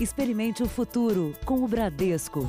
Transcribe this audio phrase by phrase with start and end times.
[0.00, 2.48] Experimente o futuro com o Bradesco.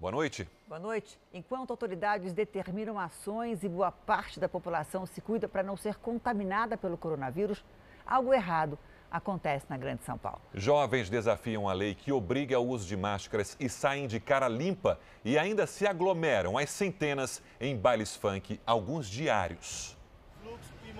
[0.00, 0.48] Boa noite.
[0.66, 1.20] Boa noite.
[1.30, 6.78] Enquanto autoridades determinam ações e boa parte da população se cuida para não ser contaminada
[6.78, 7.62] pelo coronavírus,
[8.06, 8.78] algo errado
[9.10, 10.40] acontece na Grande São Paulo.
[10.54, 14.98] Jovens desafiam a lei que obriga ao uso de máscaras e saem de cara limpa
[15.22, 20.00] e ainda se aglomeram às centenas em bailes funk, alguns diários.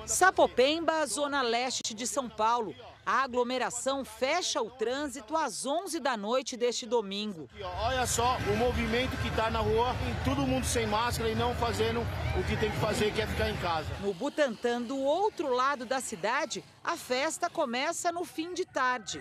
[0.06, 2.74] Sapopemba, zona leste de São Paulo.
[3.04, 7.48] A aglomeração fecha o trânsito às 11 da noite deste domingo.
[7.80, 9.94] Olha só o movimento que está na rua,
[10.24, 13.50] todo mundo sem máscara e não fazendo o que tem que fazer, que é ficar
[13.50, 13.88] em casa.
[14.00, 19.20] No Butantã, do outro lado da cidade, a festa começa no fim de tarde.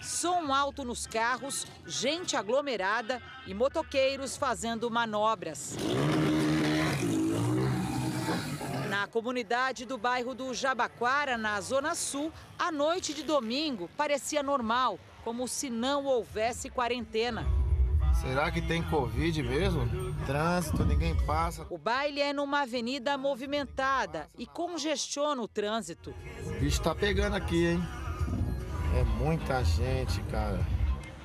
[0.00, 5.76] Som alto nos carros, gente aglomerada e motoqueiros fazendo manobras.
[9.00, 14.98] Na comunidade do bairro do Jabaquara, na Zona Sul, a noite de domingo parecia normal,
[15.24, 17.46] como se não houvesse quarentena.
[18.20, 19.88] Será que tem Covid mesmo?
[20.26, 21.66] Trânsito, ninguém passa.
[21.70, 26.14] O baile é numa avenida movimentada e congestiona o trânsito.
[26.44, 27.82] O bicho tá pegando aqui, hein?
[28.98, 30.60] É muita gente, cara.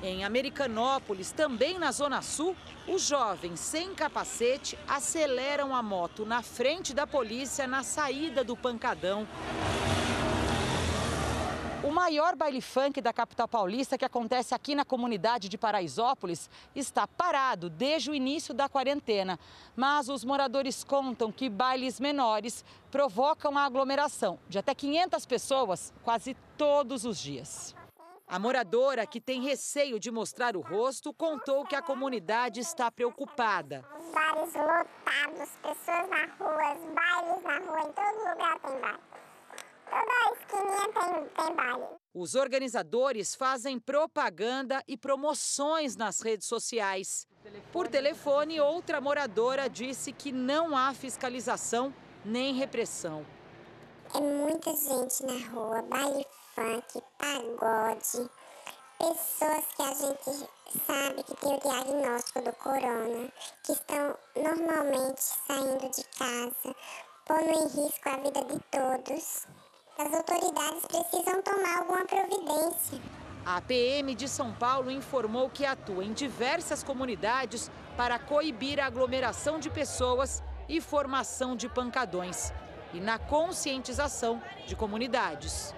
[0.06, 2.54] Em Americanópolis, também na Zona Sul,
[2.86, 9.26] os jovens sem capacete aceleram a moto na frente da polícia na saída do pancadão.
[11.82, 17.08] O maior baile funk da capital paulista, que acontece aqui na comunidade de Paraisópolis, está
[17.08, 19.36] parado desde o início da quarentena.
[19.74, 26.36] Mas os moradores contam que bailes menores provocam a aglomeração de até 500 pessoas quase
[26.56, 27.74] todos os dias.
[28.28, 33.84] A moradora, que tem receio de mostrar o rosto, contou que a comunidade está preocupada.
[34.12, 38.98] Bares lotados, pessoas na rua, bailes na rua, em todo lugar tem baile.
[39.88, 41.84] Toda esquininha tem, tem baile.
[42.12, 47.28] Os organizadores fazem propaganda e promoções nas redes sociais.
[47.72, 51.94] Por telefone, outra moradora disse que não há fiscalização
[52.24, 53.24] nem repressão.
[54.12, 56.26] É muita gente na rua, baile
[56.56, 58.30] funk, pagode,
[58.98, 60.48] pessoas que a gente
[60.86, 63.30] sabe que tem o diagnóstico do corona,
[63.62, 66.74] que estão normalmente saindo de casa,
[67.26, 69.46] pondo em risco a vida de todos.
[69.98, 73.02] As autoridades precisam tomar alguma providência.
[73.44, 79.60] A PM de São Paulo informou que atua em diversas comunidades para coibir a aglomeração
[79.60, 82.50] de pessoas e formação de pancadões
[82.94, 85.74] e na conscientização de comunidades.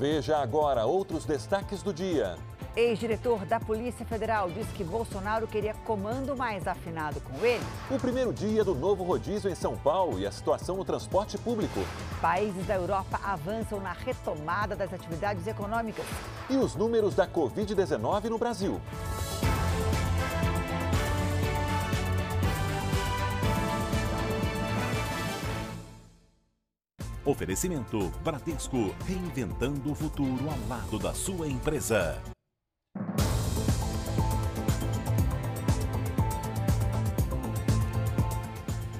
[0.00, 2.38] Veja agora outros destaques do dia.
[2.74, 7.62] Ex-diretor da Polícia Federal diz que Bolsonaro queria comando mais afinado com ele.
[7.90, 11.80] O primeiro dia do novo rodízio em São Paulo e a situação no transporte público.
[12.18, 16.06] Países da Europa avançam na retomada das atividades econômicas.
[16.48, 18.80] E os números da Covid-19 no Brasil.
[27.24, 32.18] Oferecimento Bradesco, reinventando o futuro ao lado da sua empresa.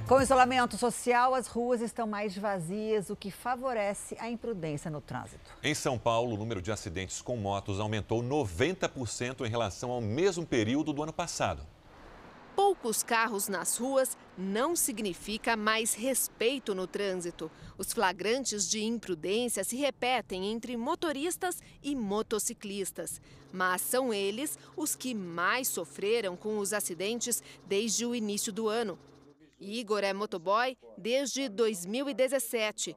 [0.06, 5.50] Com isolamento social, as ruas estão mais vazias, o que favorece a imprudência no trânsito.
[5.62, 10.44] Em São Paulo, o número de acidentes com motos aumentou 90% em relação ao mesmo
[10.44, 11.62] período do ano passado.
[12.62, 17.50] Poucos carros nas ruas não significa mais respeito no trânsito.
[17.78, 23.18] Os flagrantes de imprudência se repetem entre motoristas e motociclistas.
[23.50, 28.98] Mas são eles os que mais sofreram com os acidentes desde o início do ano.
[29.58, 32.94] Igor é motoboy desde 2017.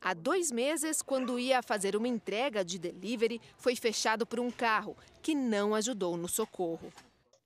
[0.00, 4.96] Há dois meses, quando ia fazer uma entrega de delivery, foi fechado por um carro
[5.20, 6.90] que não ajudou no socorro.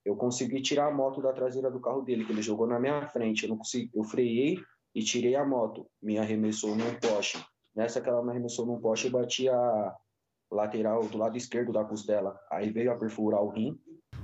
[0.07, 3.05] Eu consegui tirar a moto da traseira do carro dele, que ele jogou na minha
[3.09, 3.43] frente.
[3.43, 4.57] Eu não consegui, eu freiei
[4.95, 5.85] e tirei a moto.
[6.01, 7.45] Me arremessou num poste.
[7.75, 9.95] Nessa que ela me arremessou num poste, eu bati a
[10.49, 12.39] lateral do lado esquerdo da costela.
[12.49, 13.77] Aí veio a perfurar o rim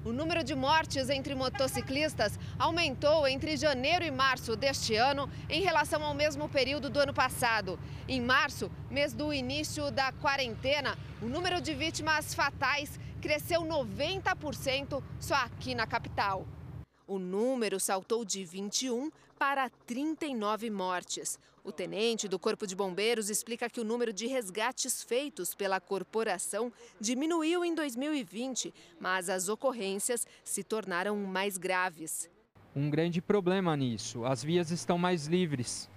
[0.06, 6.04] o número de mortes entre motociclistas aumentou entre janeiro e março deste ano em relação
[6.04, 7.80] ao mesmo período do ano passado.
[8.06, 15.36] Em março, mês do início da quarentena, o número de vítimas fatais cresceu 90% só
[15.36, 16.46] aqui na capital.
[17.08, 19.10] O número saltou de 21
[19.40, 21.40] para 39 mortes.
[21.64, 26.70] O tenente do Corpo de Bombeiros explica que o número de resgates feitos pela corporação
[27.00, 32.30] diminuiu em 2020, mas as ocorrências se tornaram mais graves.
[32.76, 34.26] um grande problema nisso.
[34.26, 35.90] As vias estão mais livres.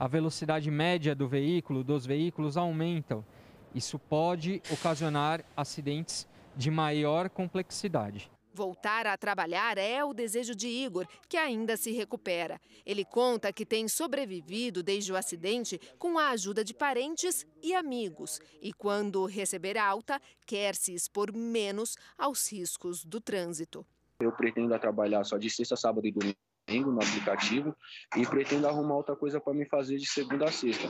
[0.00, 3.24] A velocidade média do veículo, dos veículos aumentam.
[3.72, 6.26] Isso pode ocasionar acidentes
[6.56, 8.30] de maior complexidade.
[8.54, 12.60] Voltar a trabalhar é o desejo de Igor, que ainda se recupera.
[12.84, 18.40] Ele conta que tem sobrevivido desde o acidente com a ajuda de parentes e amigos.
[18.60, 23.86] E quando receber alta, quer se expor menos aos riscos do trânsito.
[24.20, 27.74] Eu pretendo trabalhar só de sexta, sábado e domingo no aplicativo
[28.16, 30.88] e pretendo arrumar outra coisa para me fazer de segunda a sexta.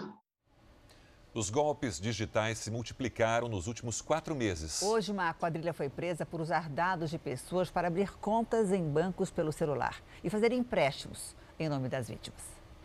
[1.34, 4.82] Os golpes digitais se multiplicaram nos últimos quatro meses.
[4.82, 9.30] Hoje, uma quadrilha foi presa por usar dados de pessoas para abrir contas em bancos
[9.30, 12.42] pelo celular e fazer empréstimos em nome das vítimas.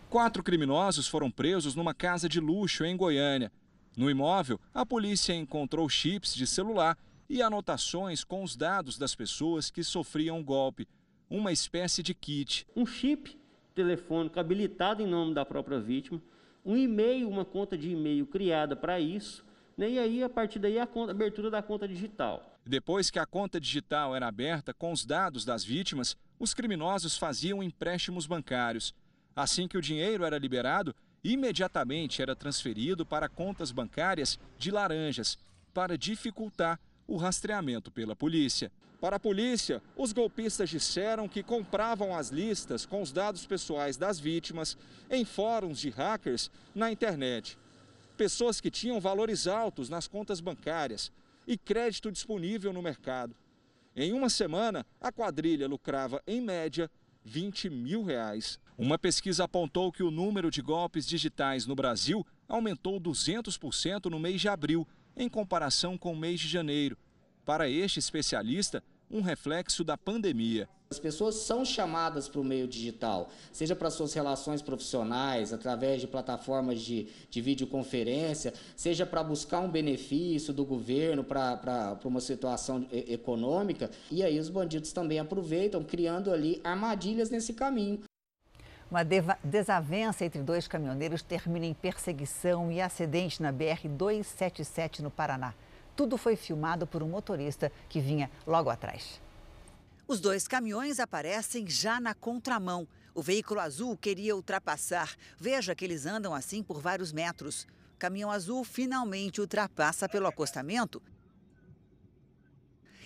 [0.09, 3.51] Quatro criminosos foram presos numa casa de luxo em Goiânia.
[3.97, 6.97] No imóvel, a polícia encontrou chips de celular
[7.29, 10.87] e anotações com os dados das pessoas que sofriam o golpe.
[11.29, 12.65] Uma espécie de kit.
[12.73, 13.37] Um chip
[13.75, 16.21] telefônico habilitado em nome da própria vítima
[16.67, 19.45] um e-mail, uma conta de e-mail criada para isso,
[19.77, 19.89] né?
[19.89, 22.59] e aí a partir daí a, conta, a abertura da conta digital.
[22.65, 27.63] Depois que a conta digital era aberta com os dados das vítimas, os criminosos faziam
[27.63, 28.93] empréstimos bancários.
[29.33, 30.93] Assim que o dinheiro era liberado,
[31.23, 35.39] imediatamente era transferido para contas bancárias de laranjas,
[35.73, 36.77] para dificultar
[37.07, 38.69] o rastreamento pela polícia.
[38.99, 44.19] Para a polícia, os golpistas disseram que compravam as listas com os dados pessoais das
[44.19, 44.75] vítimas
[45.09, 47.57] em fóruns de hackers na internet.
[48.17, 51.11] Pessoas que tinham valores altos nas contas bancárias
[51.45, 53.35] e crédito disponível no mercado.
[53.95, 56.89] Em uma semana, a quadrilha lucrava, em média,
[57.23, 58.59] 20 mil reais.
[58.75, 64.41] Uma pesquisa apontou que o número de golpes digitais no Brasil aumentou 200% no mês
[64.41, 66.97] de abril, em comparação com o mês de janeiro
[67.47, 70.67] para este especialista, um reflexo da pandemia.
[70.91, 76.07] As pessoas são chamadas para o meio digital, seja para suas relações profissionais, através de
[76.07, 83.89] plataformas de, de videoconferência, seja para buscar um benefício do governo para uma situação econômica.
[84.11, 88.03] E aí os bandidos também aproveitam, criando ali armadilhas nesse caminho.
[88.91, 89.05] Uma
[89.41, 95.53] desavença entre dois caminhoneiros termina em perseguição e acidente na BR-277 no Paraná.
[95.97, 99.19] Tudo foi filmado por um motorista que vinha logo atrás.
[100.07, 102.87] Os dois caminhões aparecem já na contramão.
[103.13, 105.13] O veículo azul queria ultrapassar.
[105.37, 107.67] Veja que eles andam assim por vários metros.
[107.95, 111.01] O caminhão azul finalmente ultrapassa pelo acostamento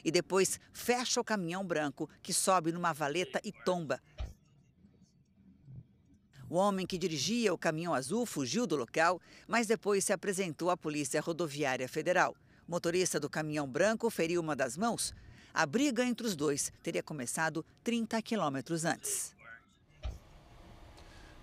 [0.03, 4.01] e depois fecha o caminhão branco, que sobe numa valeta e tomba.
[6.49, 10.75] O homem que dirigia o caminhão azul fugiu do local, mas depois se apresentou à
[10.75, 12.35] Polícia Rodoviária Federal.
[12.71, 15.13] Motorista do caminhão branco feriu uma das mãos.
[15.53, 19.35] A briga entre os dois teria começado 30 quilômetros antes.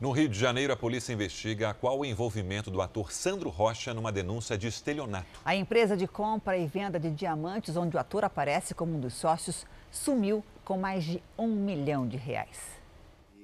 [0.01, 4.11] No Rio de Janeiro, a polícia investiga qual o envolvimento do ator Sandro Rocha numa
[4.11, 5.29] denúncia de estelionato.
[5.45, 9.13] A empresa de compra e venda de diamantes, onde o ator aparece como um dos
[9.13, 12.59] sócios, sumiu com mais de um milhão de reais.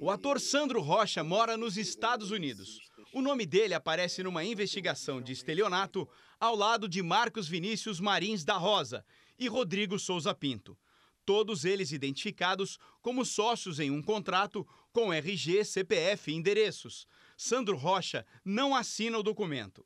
[0.01, 2.79] O ator Sandro Rocha mora nos Estados Unidos.
[3.13, 6.09] O nome dele aparece numa investigação de estelionato
[6.39, 9.05] ao lado de Marcos Vinícius Marins da Rosa
[9.37, 10.77] e Rodrigo Souza Pinto.
[11.25, 17.07] Todos eles identificados como sócios em um contrato com RG, CPF e endereços.
[17.35, 19.85] Sandro Rocha não assina o documento.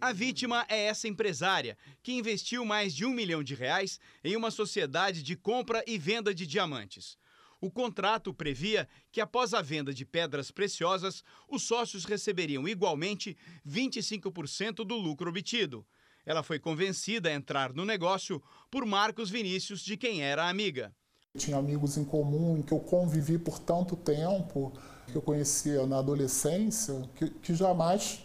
[0.00, 4.50] A vítima é essa empresária, que investiu mais de um milhão de reais em uma
[4.50, 7.18] sociedade de compra e venda de diamantes.
[7.60, 13.36] O contrato previa que, após a venda de pedras preciosas, os sócios receberiam igualmente
[13.66, 15.84] 25% do lucro obtido.
[16.24, 20.94] Ela foi convencida a entrar no negócio por Marcos Vinícius, de quem era amiga.
[21.36, 24.72] Tinha amigos em comum, que eu convivi por tanto tempo,
[25.06, 28.22] que eu conhecia na adolescência, que, que jamais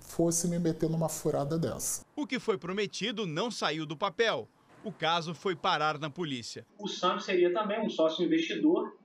[0.00, 2.02] fosse me meter numa furada dessa.
[2.14, 4.48] O que foi prometido não saiu do papel
[4.84, 6.66] o caso foi parar na polícia.
[6.78, 8.96] O Santos seria também um sócio investidor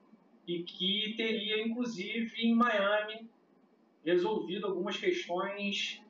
[0.47, 3.29] e que teria, inclusive, em Miami,
[4.03, 6.01] resolvido algumas questões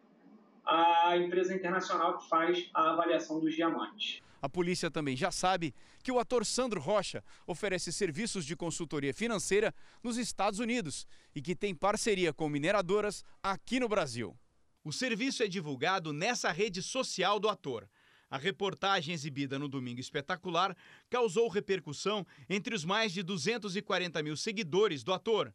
[0.65, 4.21] a empresa internacional que faz a avaliação dos diamantes.
[4.41, 9.73] A polícia também já sabe que o ator Sandro Rocha oferece serviços de consultoria financeira
[10.03, 14.37] nos Estados Unidos e que tem parceria com mineradoras aqui no Brasil.
[14.83, 17.89] O serviço é divulgado nessa rede social do ator.
[18.29, 20.75] A reportagem exibida no Domingo Espetacular
[21.09, 25.53] causou repercussão entre os mais de 240 mil seguidores do ator.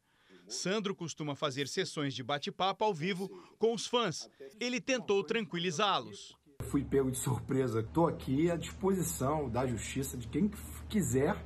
[0.48, 4.28] Sandro costuma fazer sessões de bate-papo ao vivo com os fãs.
[4.58, 6.34] Ele tentou tranquilizá-los.
[6.70, 7.80] Fui pego de surpresa.
[7.80, 10.50] Estou aqui à disposição da justiça de quem
[10.88, 11.36] quiser.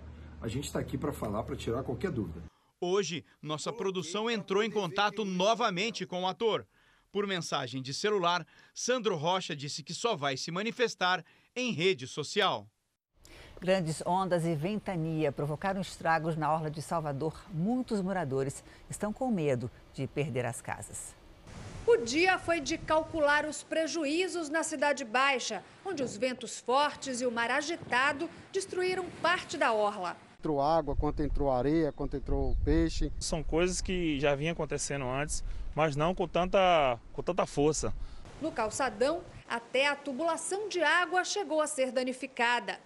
[0.41, 2.45] A gente está aqui para falar, para tirar qualquer dúvida.
[2.81, 6.67] Hoje, nossa produção entrou em contato novamente com o ator.
[7.13, 12.69] Por mensagem de celular, Sandro Rocha disse que só vai se manifestar em rede social.
[13.61, 17.43] Grandes ondas e ventania provocaram estragos na orla de Salvador.
[17.53, 21.15] Muitos moradores estão com medo de perder as casas.
[21.87, 27.27] O dia foi de calcular os prejuízos na Cidade Baixa, onde os ventos fortes e
[27.27, 30.17] o mar agitado destruíram parte da orla.
[30.39, 33.13] Entrou água, quanto entrou areia, quanto entrou peixe.
[33.19, 35.45] São coisas que já vinham acontecendo antes,
[35.77, 37.93] mas não com tanta, com tanta força.
[38.41, 42.81] No calçadão, até a tubulação de água chegou a ser danificada.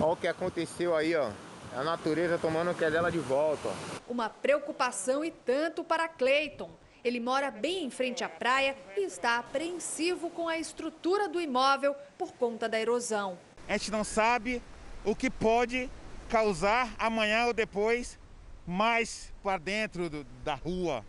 [0.00, 1.30] Olha o que aconteceu aí, ó.
[1.74, 3.68] A natureza tomando o que é dela de volta.
[3.68, 3.72] Ó.
[4.12, 6.70] Uma preocupação e tanto para Cleiton.
[7.04, 11.94] Ele mora bem em frente à praia e está apreensivo com a estrutura do imóvel
[12.18, 13.38] por conta da erosão.
[13.68, 14.60] A gente não sabe
[15.04, 15.88] o que pode
[16.28, 18.18] causar amanhã ou depois
[18.66, 21.04] mais para dentro do, da rua.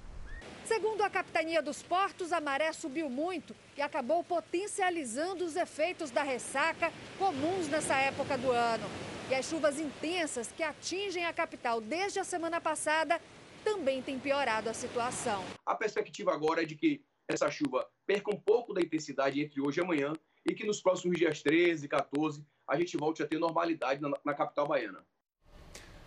[0.65, 6.23] Segundo a Capitania dos Portos, a maré subiu muito e acabou potencializando os efeitos da
[6.23, 8.85] ressaca comuns nessa época do ano.
[9.29, 13.19] E as chuvas intensas que atingem a capital desde a semana passada
[13.61, 15.43] também têm piorado a situação.
[15.65, 19.81] A perspectiva agora é de que essa chuva perca um pouco da intensidade entre hoje
[19.81, 20.13] e amanhã
[20.45, 24.11] e que nos próximos dias 13 e 14 a gente volte a ter normalidade na,
[24.23, 25.05] na capital baiana.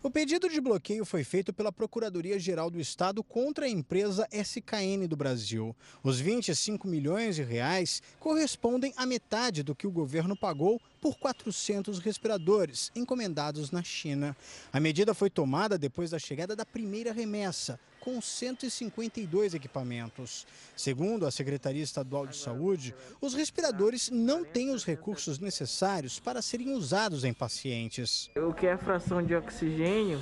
[0.02, 5.18] O pedido de bloqueio foi feito pela Procuradoria-Geral do Estado contra a empresa SKN do
[5.18, 5.76] Brasil.
[6.02, 12.00] Os 25 milhões de reais correspondem à metade do que o governo pagou por 400
[12.00, 14.38] respiradores encomendados na China.
[14.72, 17.78] A medida foi tomada depois da chegada da primeira remessa,
[18.10, 20.48] com 152 equipamentos.
[20.76, 26.74] Segundo a Secretaria Estadual de Saúde, os respiradores não têm os recursos necessários para serem
[26.74, 28.32] usados em pacientes.
[28.36, 30.20] O que é fração de oxigênio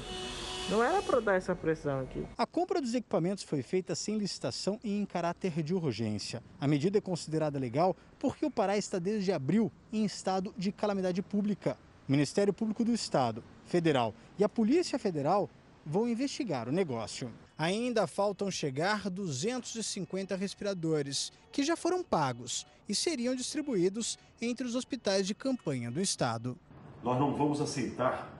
[0.69, 2.27] não era para dar essa pressão aqui.
[2.37, 6.43] A compra dos equipamentos foi feita sem licitação e em caráter de urgência.
[6.59, 11.21] A medida é considerada legal porque o Pará está desde abril em estado de calamidade
[11.21, 11.77] pública.
[12.05, 15.49] O Ministério Público do Estado, Federal e a Polícia Federal
[15.85, 17.31] vão investigar o negócio.
[17.57, 25.25] Ainda faltam chegar 250 respiradores, que já foram pagos e seriam distribuídos entre os hospitais
[25.25, 26.55] de campanha do estado.
[27.03, 28.31] Nós não vamos aceitar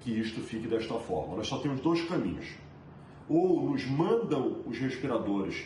[0.00, 1.36] que isto fique desta forma.
[1.36, 2.46] Nós só temos dois caminhos.
[3.26, 5.64] Ou nos mandam os respiradores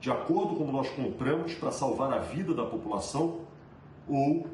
[0.00, 3.40] de acordo com como nós compramos para salvar a vida da população,
[4.06, 4.46] ou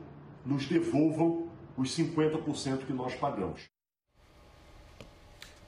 [0.44, 3.73] nos devolvam os 50% que nós pagamos.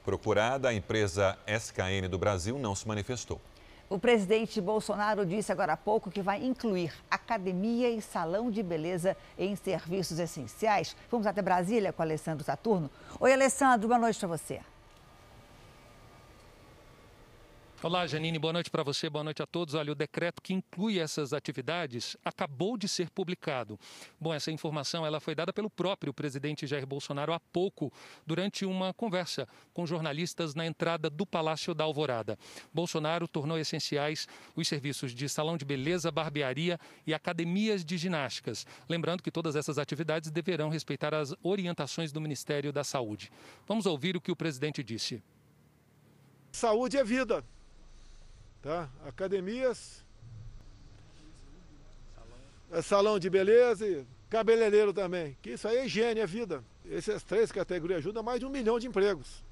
[0.07, 3.41] Procurada, a empresa SKN do Brasil não se manifestou.
[3.89, 9.17] O presidente Bolsonaro disse agora há pouco que vai incluir academia e salão de beleza
[9.37, 10.95] em serviços essenciais.
[11.11, 12.89] Vamos até Brasília com Alessandro Saturno.
[13.19, 14.61] Oi, Alessandro, boa noite para você.
[17.83, 19.75] Olá, Janine, boa noite para você, boa noite a todos.
[19.75, 23.79] Olha, o decreto que inclui essas atividades acabou de ser publicado.
[24.19, 27.93] Bom, essa informação ela foi dada pelo próprio presidente Jair Bolsonaro há pouco,
[28.25, 32.35] durante uma conversa com jornalistas na entrada do Palácio da Alvorada.
[32.73, 38.65] Bolsonaro tornou essenciais os serviços de salão de beleza, barbearia e academias de ginásticas.
[38.89, 43.31] Lembrando que todas essas atividades deverão respeitar as orientações do Ministério da Saúde.
[43.67, 45.21] Vamos ouvir o que o presidente disse.
[46.51, 47.45] Saúde é vida.
[48.61, 48.89] Tá?
[49.05, 50.03] Academias,
[52.71, 55.37] é salão de beleza e cabeleireiro também.
[55.41, 56.63] Que isso aí é higiene, é vida.
[56.89, 59.43] Essas três categorias ajudam mais de um milhão de empregos.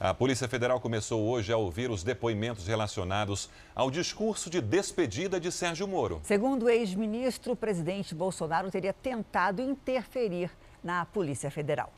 [0.00, 5.50] A Polícia Federal começou hoje a ouvir os depoimentos relacionados ao discurso de despedida de
[5.50, 6.20] Sérgio Moro.
[6.22, 10.52] Segundo o ex-ministro, o presidente Bolsonaro teria tentado interferir
[10.84, 11.92] na Polícia Federal.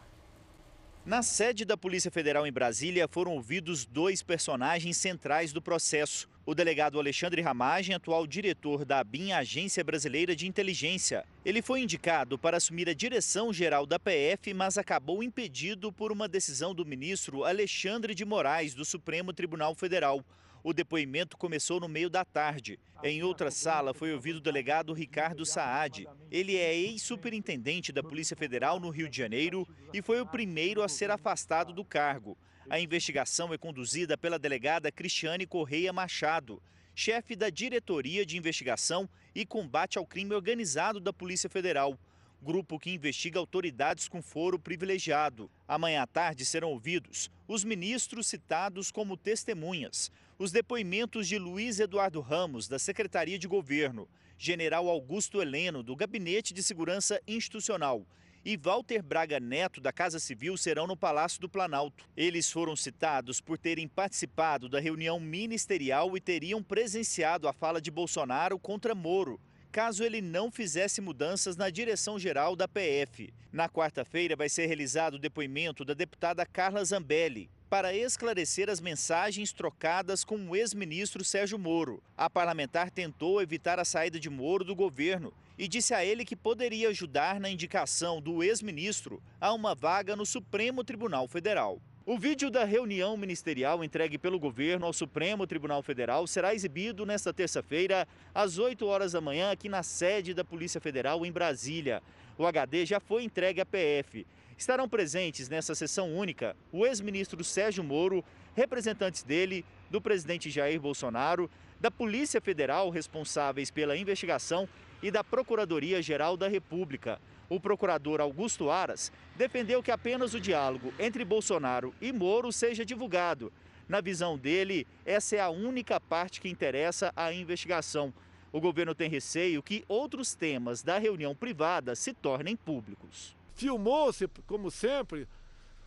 [1.04, 6.28] Na sede da Polícia Federal em Brasília foram ouvidos dois personagens centrais do processo.
[6.44, 11.24] O delegado Alexandre Ramagem, atual diretor da ABIN, Agência Brasileira de Inteligência.
[11.42, 16.28] Ele foi indicado para assumir a direção geral da PF, mas acabou impedido por uma
[16.28, 20.22] decisão do ministro Alexandre de Moraes, do Supremo Tribunal Federal.
[20.62, 22.78] O depoimento começou no meio da tarde.
[23.02, 26.06] Em outra sala foi ouvido o delegado Ricardo Saad.
[26.30, 30.88] Ele é ex-superintendente da Polícia Federal no Rio de Janeiro e foi o primeiro a
[30.88, 32.36] ser afastado do cargo.
[32.68, 36.62] A investigação é conduzida pela delegada Cristiane Correia Machado,
[36.94, 41.98] chefe da Diretoria de Investigação e Combate ao Crime Organizado da Polícia Federal
[42.42, 45.50] grupo que investiga autoridades com foro privilegiado.
[45.68, 52.18] Amanhã à tarde serão ouvidos os ministros citados como testemunhas, os depoimentos de Luiz Eduardo
[52.18, 58.06] Ramos, da Secretaria de Governo, General Augusto Heleno, do Gabinete de Segurança Institucional,
[58.42, 62.08] e Walter Braga Neto, da Casa Civil, serão no Palácio do Planalto.
[62.16, 67.90] Eles foram citados por terem participado da reunião ministerial e teriam presenciado a fala de
[67.90, 69.38] Bolsonaro contra Moro
[69.70, 73.32] caso ele não fizesse mudanças na direção geral da PF.
[73.52, 79.52] Na quarta-feira vai ser realizado o depoimento da deputada Carla Zambelli para esclarecer as mensagens
[79.52, 82.02] trocadas com o ex-ministro Sérgio Moro.
[82.16, 86.34] A parlamentar tentou evitar a saída de Moro do governo e disse a ele que
[86.34, 91.80] poderia ajudar na indicação do ex-ministro a uma vaga no Supremo Tribunal Federal.
[92.06, 97.30] O vídeo da reunião ministerial entregue pelo governo ao Supremo Tribunal Federal será exibido nesta
[97.30, 102.02] terça-feira, às 8 horas da manhã, aqui na sede da Polícia Federal, em Brasília.
[102.38, 104.26] O HD já foi entregue à PF.
[104.56, 108.24] Estarão presentes nessa sessão única o ex-ministro Sérgio Moro,
[108.56, 114.66] representantes dele, do presidente Jair Bolsonaro, da Polícia Federal responsáveis pela investigação
[115.02, 121.24] e da Procuradoria-Geral da República o procurador Augusto Aras defendeu que apenas o diálogo entre
[121.24, 123.52] Bolsonaro e Moro seja divulgado.
[123.88, 128.14] Na visão dele, essa é a única parte que interessa à investigação.
[128.52, 133.34] O governo tem receio que outros temas da reunião privada se tornem públicos.
[133.56, 135.26] Filmou-se, como sempre,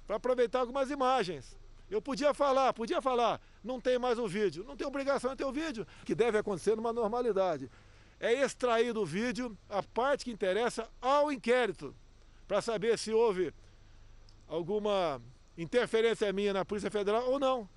[0.06, 1.58] para aproveitar algumas imagens.
[1.90, 4.66] Eu podia falar, podia falar, não tem mais o vídeo.
[4.68, 7.70] Não tem obrigação de ter o vídeo, que deve acontecer numa normalidade
[8.20, 11.96] é extrair do vídeo a parte que interessa ao inquérito,
[12.48, 13.54] para saber se houve
[14.48, 15.22] alguma
[15.58, 17.70] interferência minha na Polícia Federal ou não.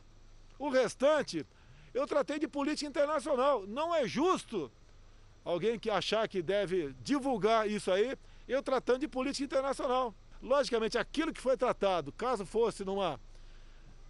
[0.59, 1.47] O restante,
[1.93, 3.67] eu tratei de política internacional.
[3.67, 4.71] Não é justo
[5.45, 8.17] alguém que achar que deve divulgar isso aí,
[8.49, 10.15] eu tratando de política internacional.
[10.43, 13.19] Logicamente, aquilo que foi tratado, caso fosse numa,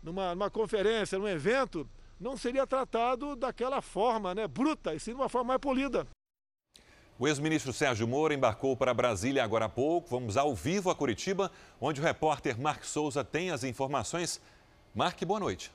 [0.03, 5.17] numa, numa conferência, num evento, não seria tratado daquela forma né, bruta, e sim de
[5.17, 6.07] uma forma mais polida.
[7.19, 10.09] O ex-ministro Sérgio Moro embarcou para Brasília agora há pouco.
[10.11, 11.51] Vamos ao vivo a Curitiba,
[11.81, 14.39] onde o repórter Mark Souza tem as informações.
[14.95, 15.73] Mark, boa noite.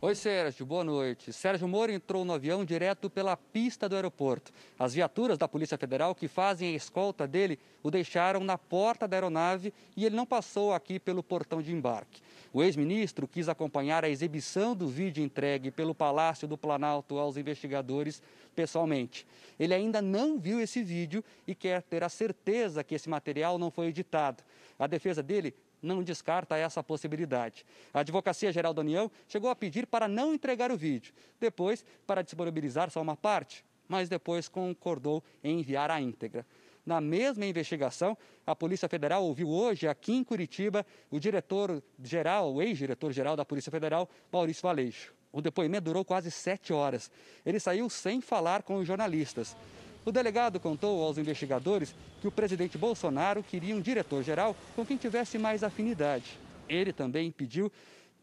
[0.00, 1.32] Oi, Sérgio, boa noite.
[1.32, 4.52] Sérgio Moro entrou no avião direto pela pista do aeroporto.
[4.78, 9.16] As viaturas da Polícia Federal que fazem a escolta dele o deixaram na porta da
[9.16, 12.22] aeronave e ele não passou aqui pelo portão de embarque.
[12.52, 18.22] O ex-ministro quis acompanhar a exibição do vídeo entregue pelo Palácio do Planalto aos investigadores
[18.54, 19.26] pessoalmente.
[19.58, 23.68] Ele ainda não viu esse vídeo e quer ter a certeza que esse material não
[23.68, 24.44] foi editado.
[24.78, 25.52] A defesa dele
[25.82, 27.64] não descarta essa possibilidade.
[27.92, 32.22] A Advocacia Geral da União chegou a pedir para não entregar o vídeo, depois para
[32.22, 36.44] disponibilizar só uma parte, mas depois concordou em enviar a íntegra.
[36.84, 43.36] Na mesma investigação, a Polícia Federal ouviu hoje, aqui em Curitiba, o diretor-geral, o ex-diretor-geral
[43.36, 45.14] da Polícia Federal, Maurício Valeixo.
[45.30, 47.10] O depoimento durou quase sete horas.
[47.44, 49.54] Ele saiu sem falar com os jornalistas.
[50.04, 55.38] O delegado contou aos investigadores que o presidente Bolsonaro queria um diretor-geral com quem tivesse
[55.38, 56.38] mais afinidade.
[56.68, 57.70] Ele também pediu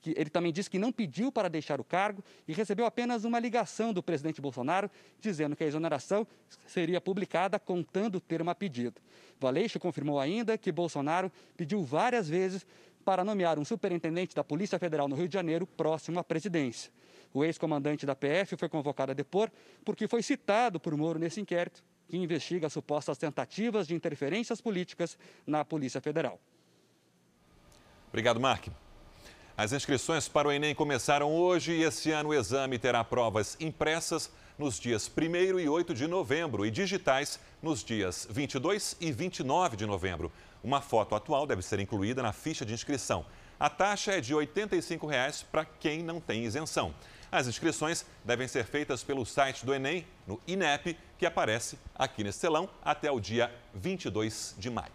[0.08, 3.92] ele também disse que não pediu para deixar o cargo e recebeu apenas uma ligação
[3.92, 6.28] do presidente Bolsonaro dizendo que a exoneração
[6.68, 9.02] seria publicada contando ter uma pedido.
[9.40, 12.66] Valeixo confirmou ainda que Bolsonaro pediu várias vezes
[13.04, 16.92] para nomear um superintendente da Polícia Federal no Rio de Janeiro próximo à presidência.
[17.36, 19.52] O ex-comandante da PF foi convocado a depor
[19.84, 25.66] porque foi citado por Moro nesse inquérito que investiga supostas tentativas de interferências políticas na
[25.66, 26.40] Polícia Federal.
[28.08, 28.68] Obrigado, Mark.
[29.58, 34.32] As inscrições para o Enem começaram hoje e esse ano o exame terá provas impressas
[34.58, 39.86] nos dias 1 e 8 de novembro e digitais nos dias 22 e 29 de
[39.86, 40.32] novembro.
[40.64, 43.26] Uma foto atual deve ser incluída na ficha de inscrição.
[43.60, 45.08] A taxa é de R$ 85
[45.52, 46.94] para quem não tem isenção.
[47.36, 52.40] As inscrições devem ser feitas pelo site do Enem, no INEP, que aparece aqui nesse
[52.40, 54.94] telão até o dia 22 de maio.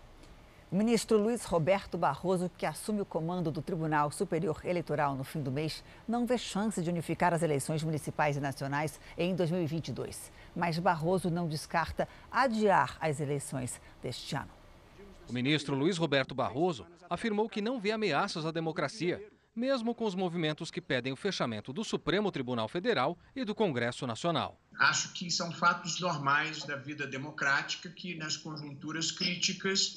[0.73, 5.43] O ministro Luiz Roberto Barroso, que assume o comando do Tribunal Superior Eleitoral no fim
[5.43, 10.33] do mês, não vê chance de unificar as eleições municipais e nacionais em 2022.
[10.57, 14.49] Mas Barroso não descarta adiar as eleições deste ano.
[15.29, 19.23] O ministro Luiz Roberto Barroso afirmou que não vê ameaças à democracia,
[19.55, 24.07] mesmo com os movimentos que pedem o fechamento do Supremo Tribunal Federal e do Congresso
[24.07, 24.61] Nacional.
[24.79, 29.95] Acho que são fatos normais da vida democrática que, nas conjunturas críticas,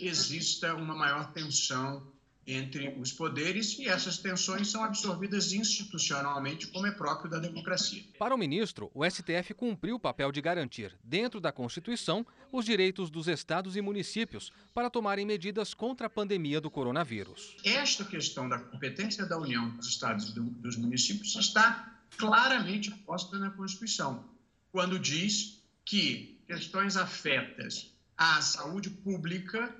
[0.00, 2.13] exista uma maior tensão
[2.46, 8.02] entre os poderes e essas tensões são absorvidas institucionalmente, como é próprio da democracia.
[8.18, 13.10] Para o ministro, o STF cumpriu o papel de garantir, dentro da Constituição, os direitos
[13.10, 17.56] dos estados e municípios para tomarem medidas contra a pandemia do coronavírus.
[17.64, 23.50] Esta questão da competência da União, dos estados e dos municípios está claramente posta na
[23.50, 24.24] Constituição,
[24.70, 29.74] quando diz que questões afetas à saúde pública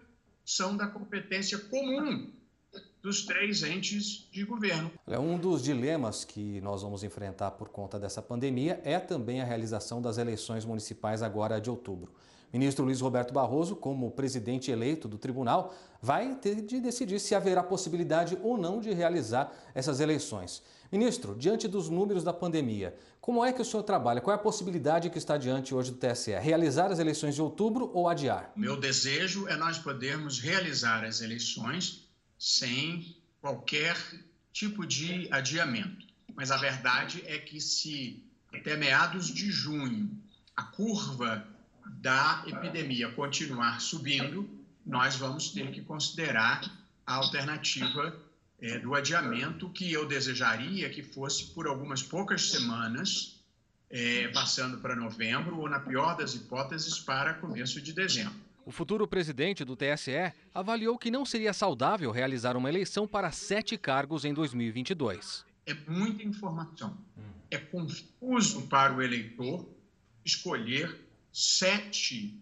[0.44, 2.32] são da competência comum
[3.04, 4.90] dos três entes de governo.
[5.06, 10.00] Um dos dilemas que nós vamos enfrentar por conta dessa pandemia é também a realização
[10.00, 12.14] das eleições municipais agora de outubro.
[12.50, 17.62] Ministro Luiz Roberto Barroso, como presidente eleito do tribunal, vai ter de decidir se haverá
[17.62, 20.62] possibilidade ou não de realizar essas eleições.
[20.90, 24.20] Ministro, diante dos números da pandemia, como é que o senhor trabalha?
[24.20, 26.30] Qual é a possibilidade que está diante hoje do TSE?
[26.36, 28.52] Realizar as eleições de outubro ou adiar?
[28.56, 32.03] Meu desejo é nós podermos realizar as eleições
[32.44, 33.96] sem qualquer
[34.52, 36.06] tipo de adiamento.
[36.34, 40.10] Mas a verdade é que se até meados de junho
[40.54, 41.46] a curva
[41.86, 44.46] da epidemia continuar subindo,
[44.84, 46.60] nós vamos ter que considerar
[47.06, 48.14] a alternativa
[48.60, 53.40] é, do adiamento, que eu desejaria que fosse por algumas poucas semanas,
[53.88, 58.43] é, passando para novembro, ou, na pior das hipóteses, para começo de dezembro.
[58.66, 63.76] O futuro presidente do TSE avaliou que não seria saudável realizar uma eleição para sete
[63.76, 65.44] cargos em 2022.
[65.66, 66.96] É muita informação.
[67.50, 69.68] É confuso para o eleitor
[70.24, 70.98] escolher
[71.30, 72.40] sete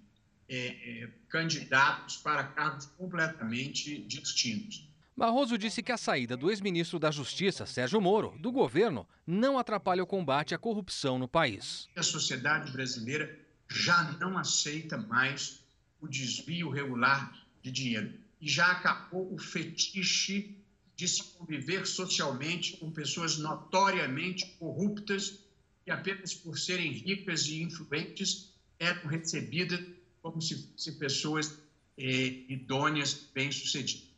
[0.49, 4.89] é, é, candidatos para cargos completamente distintos.
[5.17, 10.03] Barroso disse que a saída do ex-ministro da Justiça, Sérgio Moro, do governo, não atrapalha
[10.03, 11.89] o combate à corrupção no país.
[11.97, 15.62] A sociedade brasileira já não aceita mais
[16.03, 18.13] o desvio regular de dinheiro.
[18.41, 20.59] E já acabou o fetiche
[20.97, 25.39] de se conviver socialmente com pessoas notoriamente corruptas
[25.87, 29.81] e apenas por serem ricas e influentes eram recebidas
[30.21, 31.59] como se fossem pessoas
[31.97, 34.11] eh, idôneas, bem-sucedidas.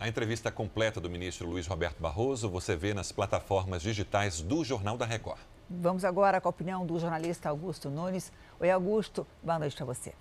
[0.00, 4.96] A entrevista completa do ministro Luiz Roberto Barroso você vê nas plataformas digitais do Jornal
[4.96, 5.40] da Record.
[5.68, 8.32] Vamos agora com a opinião do jornalista Augusto Nunes.
[8.58, 10.14] Oi, Augusto, boa noite para você.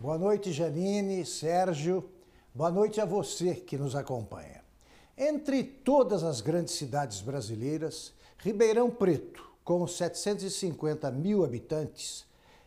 [0.00, 2.08] Boa noite, Janine, Sérgio.
[2.54, 4.62] Boa noite a você que nos acompanha.
[5.16, 12.24] Entre todas as grandes cidades brasileiras, Ribeirão Preto, com 750 mil habitantes,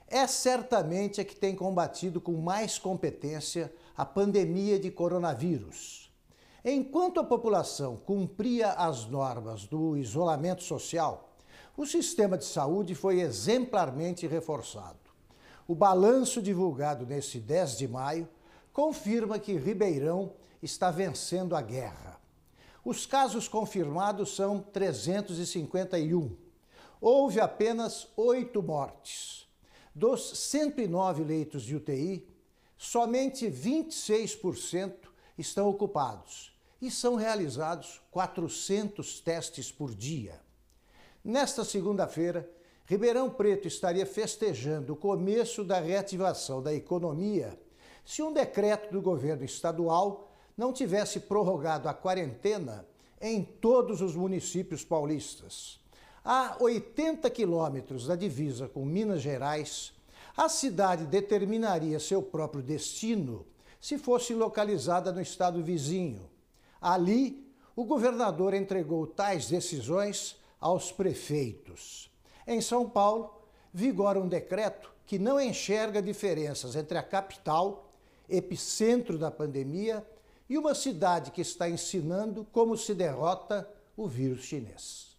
[0.09, 6.11] é certamente a que tem combatido com mais competência a pandemia de coronavírus.
[6.65, 11.33] Enquanto a população cumpria as normas do isolamento social,
[11.77, 15.00] o sistema de saúde foi exemplarmente reforçado.
[15.71, 18.27] O balanço divulgado nesse 10 de maio
[18.73, 22.19] confirma que Ribeirão está vencendo a guerra.
[22.83, 26.35] Os casos confirmados são 351.
[26.99, 29.47] Houve apenas oito mortes.
[29.95, 32.27] Dos 109 leitos de UTI,
[32.77, 34.93] somente 26%
[35.37, 40.37] estão ocupados e são realizados 400 testes por dia.
[41.23, 42.51] Nesta segunda-feira,
[42.91, 47.57] Ribeirão Preto estaria festejando o começo da reativação da economia
[48.03, 52.85] se um decreto do governo estadual não tivesse prorrogado a quarentena
[53.21, 55.79] em todos os municípios paulistas.
[56.21, 59.93] A 80 quilômetros da divisa com Minas Gerais,
[60.35, 63.45] a cidade determinaria seu próprio destino
[63.79, 66.29] se fosse localizada no estado vizinho.
[66.81, 72.10] Ali, o governador entregou tais decisões aos prefeitos.
[72.51, 73.33] Em São Paulo,
[73.73, 77.89] vigora um decreto que não enxerga diferenças entre a capital,
[78.27, 80.05] epicentro da pandemia,
[80.49, 85.15] e uma cidade que está ensinando como se derrota o vírus chinês.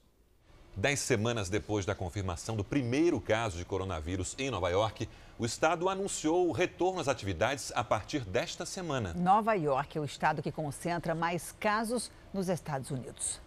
[0.76, 5.88] Dez semanas depois da confirmação do primeiro caso de coronavírus em Nova York, o estado
[5.88, 9.14] anunciou o retorno às atividades a partir desta semana.
[9.14, 13.40] Nova York é o estado que concentra mais casos nos Estados Unidos.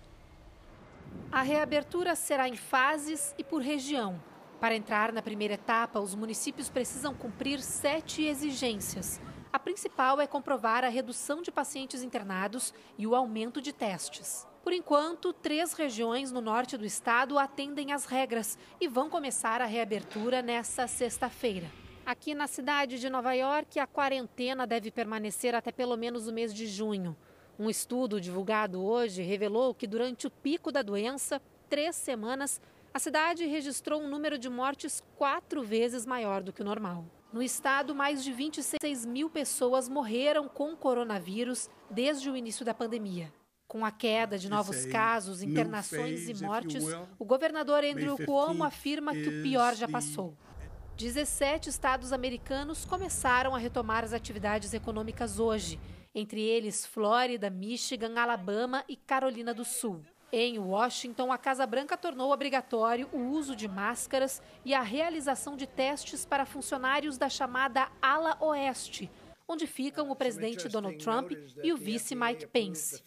[1.32, 4.22] A reabertura será em fases e por região.
[4.60, 9.20] Para entrar na primeira etapa, os municípios precisam cumprir sete exigências.
[9.52, 14.48] A principal é comprovar a redução de pacientes internados e o aumento de testes.
[14.64, 19.66] Por enquanto, três regiões no norte do estado atendem às regras e vão começar a
[19.66, 21.72] reabertura nesta sexta-feira.
[22.06, 26.54] Aqui na cidade de Nova York, a quarentena deve permanecer até pelo menos o mês
[26.54, 27.16] de junho.
[27.58, 32.60] Um estudo divulgado hoje revelou que durante o pico da doença, três semanas,
[32.94, 37.06] a cidade registrou um número de mortes quatro vezes maior do que o normal.
[37.32, 43.32] No estado, mais de 26 mil pessoas morreram com coronavírus desde o início da pandemia.
[43.68, 46.84] Com a queda de novos casos, internações e mortes,
[47.18, 50.34] o governador Andrew Cuomo afirma que o pior já passou.
[50.98, 55.78] 17 estados americanos começaram a retomar as atividades econômicas hoje,
[56.16, 60.02] entre eles Flórida, Michigan, Alabama e Carolina do Sul.
[60.32, 65.68] Em Washington, a Casa Branca tornou obrigatório o uso de máscaras e a realização de
[65.68, 69.12] testes para funcionários da chamada Ala Oeste,
[69.48, 71.32] onde ficam o presidente Donald Trump
[71.64, 73.04] e o vice Mike Pence.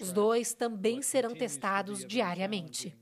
[0.00, 2.96] Os dois também serão testados diariamente.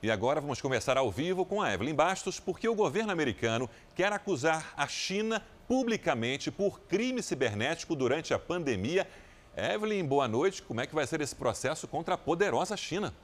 [0.00, 4.12] E agora vamos começar ao vivo com a Evelyn Bastos, porque o governo americano quer
[4.12, 9.06] acusar a China publicamente por crime cibernético durante a pandemia.
[9.54, 10.62] Evelyn, boa noite.
[10.62, 13.14] Como é que vai ser esse processo contra a poderosa China?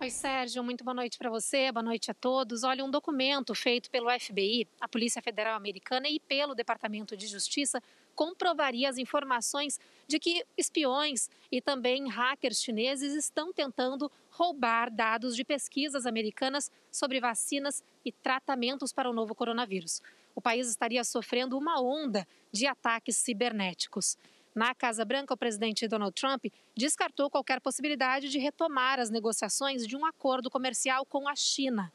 [0.00, 2.64] Oi, Sérgio, muito boa noite para você, boa noite a todos.
[2.64, 7.80] Olha, um documento feito pelo FBI, a Polícia Federal Americana e pelo Departamento de Justiça
[8.14, 15.44] comprovaria as informações de que espiões e também hackers chineses estão tentando roubar dados de
[15.44, 20.02] pesquisas americanas sobre vacinas e tratamentos para o novo coronavírus.
[20.34, 24.16] O país estaria sofrendo uma onda de ataques cibernéticos.
[24.54, 26.44] Na Casa Branca, o presidente Donald Trump
[26.76, 31.90] descartou qualquer possibilidade de retomar as negociações de um acordo comercial com a China.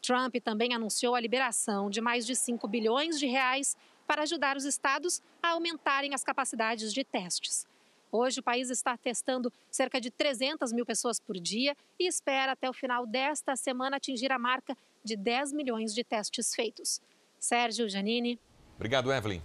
[0.00, 3.76] Trump também anunciou a liberação de mais de 5 bilhões de reais
[4.08, 7.66] para ajudar os estados a aumentarem as capacidades de testes.
[8.10, 12.70] Hoje, o país está testando cerca de 300 mil pessoas por dia e espera até
[12.70, 17.02] o final desta semana atingir a marca de 10 milhões de testes feitos.
[17.38, 18.40] Sérgio Janine.
[18.76, 19.42] Obrigado, Evelyn.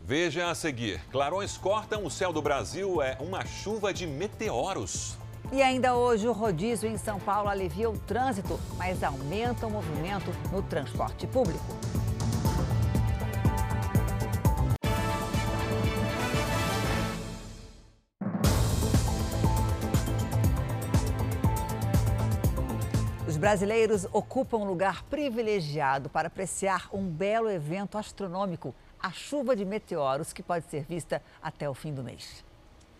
[0.00, 5.16] Veja a seguir: clarões cortam o céu do Brasil, é uma chuva de meteoros.
[5.52, 10.30] E ainda hoje, o rodízio em São Paulo alivia o trânsito, mas aumenta o movimento
[10.52, 11.64] no transporte público.
[23.46, 30.32] Brasileiros ocupam um lugar privilegiado para apreciar um belo evento astronômico a chuva de meteoros
[30.32, 32.44] que pode ser vista até o fim do mês.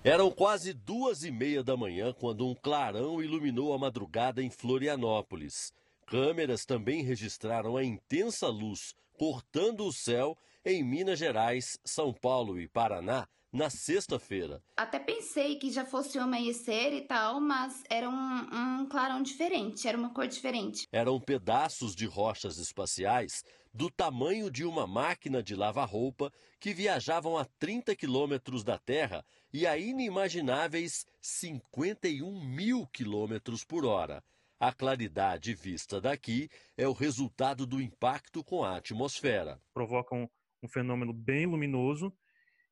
[0.04, 5.72] Eram quase duas e meia da manhã quando um clarão iluminou a madrugada em Florianópolis.
[6.06, 12.68] Câmeras também registraram a intensa luz cortando o céu em Minas Gerais, São Paulo e
[12.68, 14.62] Paraná na sexta-feira.
[14.76, 19.88] Até pensei que já fosse o amanhecer e tal, mas era um, um clarão diferente,
[19.88, 20.86] era uma cor diferente.
[20.92, 27.36] Eram pedaços de rochas espaciais do tamanho de uma máquina de lavar roupa que viajavam
[27.36, 34.24] a 30 quilômetros da Terra e a inimagináveis 51 mil quilômetros por hora.
[34.58, 39.60] A claridade vista daqui é o resultado do impacto com a atmosfera.
[39.74, 40.26] Provoca um,
[40.62, 42.10] um fenômeno bem luminoso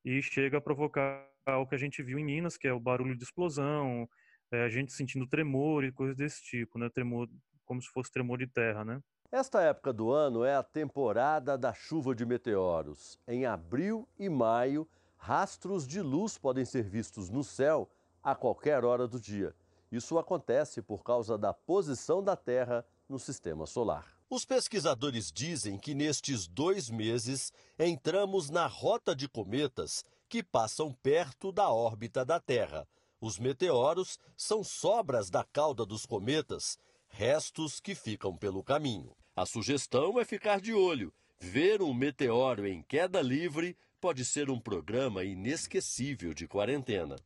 [0.05, 1.27] e chega a provocar
[1.59, 4.09] o que a gente viu em Minas, que é o barulho de explosão,
[4.51, 6.89] é, a gente sentindo tremor e coisas desse tipo, né?
[6.89, 7.29] Tremor
[7.65, 9.01] como se fosse tremor de terra, né?
[9.33, 13.19] Esta época do ano é a temporada da chuva de meteoros.
[13.27, 14.87] Em abril e maio,
[15.17, 17.91] rastros de luz podem ser vistos no céu
[18.23, 19.55] a qualquer hora do dia.
[19.91, 24.14] Isso acontece por causa da posição da Terra no sistema solar.
[24.31, 31.53] Os pesquisadores dizem que nestes dois meses entramos na rota de cometas que passam perto
[31.53, 32.89] da órbita da Terra.
[33.21, 39.15] Os meteoros são sobras da cauda dos cometas, restos que ficam pelo caminho.
[39.37, 41.13] A sugestão é ficar de olho.
[41.39, 47.17] Ver um meteoro em queda livre pode ser um programa inesquecível de quarentena.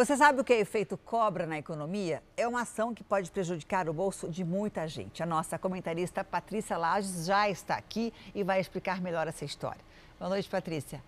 [0.00, 2.22] Você sabe o que é efeito cobra na economia?
[2.34, 5.22] É uma ação que pode prejudicar o bolso de muita gente.
[5.22, 9.82] A nossa comentarista Patrícia Lages já está aqui e vai explicar melhor essa história.
[10.18, 11.02] Boa noite, Patrícia.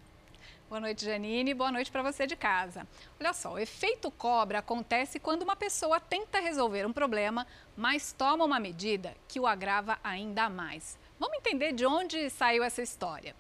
[0.69, 1.55] Boa noite, Janine.
[1.55, 2.87] Boa noite para você de casa.
[3.19, 8.45] Olha só, o efeito cobra acontece quando uma pessoa tenta resolver um problema, mas toma
[8.45, 10.99] uma medida que o agrava ainda mais.
[11.19, 13.35] Vamos entender de onde saiu essa história.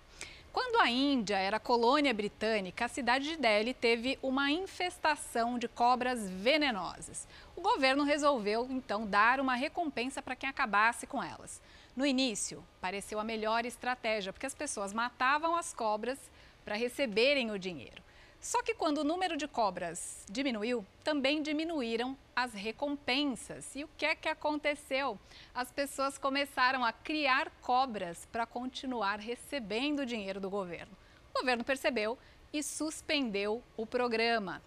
[0.52, 6.28] Quando a Índia era colônia britânica, a cidade de Delhi teve uma infestação de cobras
[6.28, 7.26] venenosas.
[7.56, 11.62] O governo resolveu, então, dar uma recompensa para quem acabasse com elas.
[11.96, 16.18] No início, pareceu a melhor estratégia, porque as pessoas matavam as cobras
[16.66, 18.02] para receberem o dinheiro.
[18.42, 23.76] Só que quando o número de cobras diminuiu, também diminuíram as recompensas.
[23.76, 25.16] E o que é que aconteceu?
[25.55, 30.90] As pessoas começaram a criar cobras para continuar recebendo o dinheiro do governo.
[31.33, 32.18] O governo percebeu
[32.52, 34.61] e suspendeu o programa.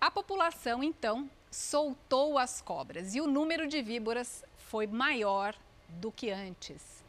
[0.00, 5.54] A população, então, soltou as cobras e o número de víboras foi maior
[5.86, 7.04] do que antes.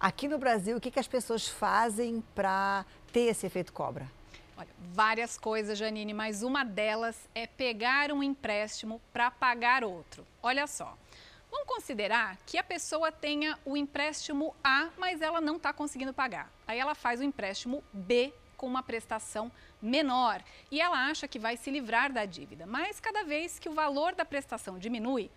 [0.00, 4.10] Aqui no Brasil, o que, que as pessoas fazem para ter esse efeito cobra?
[4.56, 10.26] Olha, várias coisas, Janine, mas uma delas é pegar um empréstimo para pagar outro.
[10.42, 10.96] Olha só.
[11.50, 16.50] Vamos considerar que a pessoa tenha o empréstimo A, mas ela não está conseguindo pagar.
[16.66, 21.56] Aí ela faz o empréstimo B com uma prestação menor e ela acha que vai
[21.56, 22.66] se livrar da dívida.
[22.66, 25.30] Mas cada vez que o valor da prestação diminui,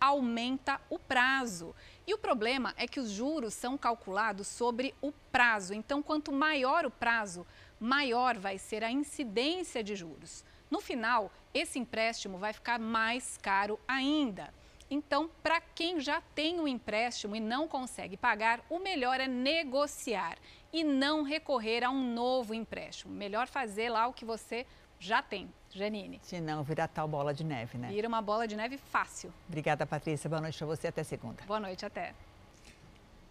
[0.00, 1.74] aumenta o prazo.
[2.06, 5.72] E o problema é que os juros são calculados sobre o prazo.
[5.72, 7.46] Então, quanto maior o prazo,
[7.78, 10.44] maior vai ser a incidência de juros.
[10.70, 14.52] No final, esse empréstimo vai ficar mais caro ainda.
[14.90, 19.26] Então, para quem já tem o um empréstimo e não consegue pagar, o melhor é
[19.26, 20.36] negociar
[20.72, 23.12] e não recorrer a um novo empréstimo.
[23.14, 24.66] Melhor fazer lá o que você
[24.98, 25.52] já tem.
[25.70, 26.20] Janine.
[26.22, 27.88] Se não, virar tal bola de neve, né?
[27.88, 29.32] Vira uma bola de neve fácil.
[29.48, 30.30] Obrigada, Patrícia.
[30.30, 30.88] Boa noite para você.
[30.88, 31.42] Até segunda.
[31.44, 32.14] Boa noite, até.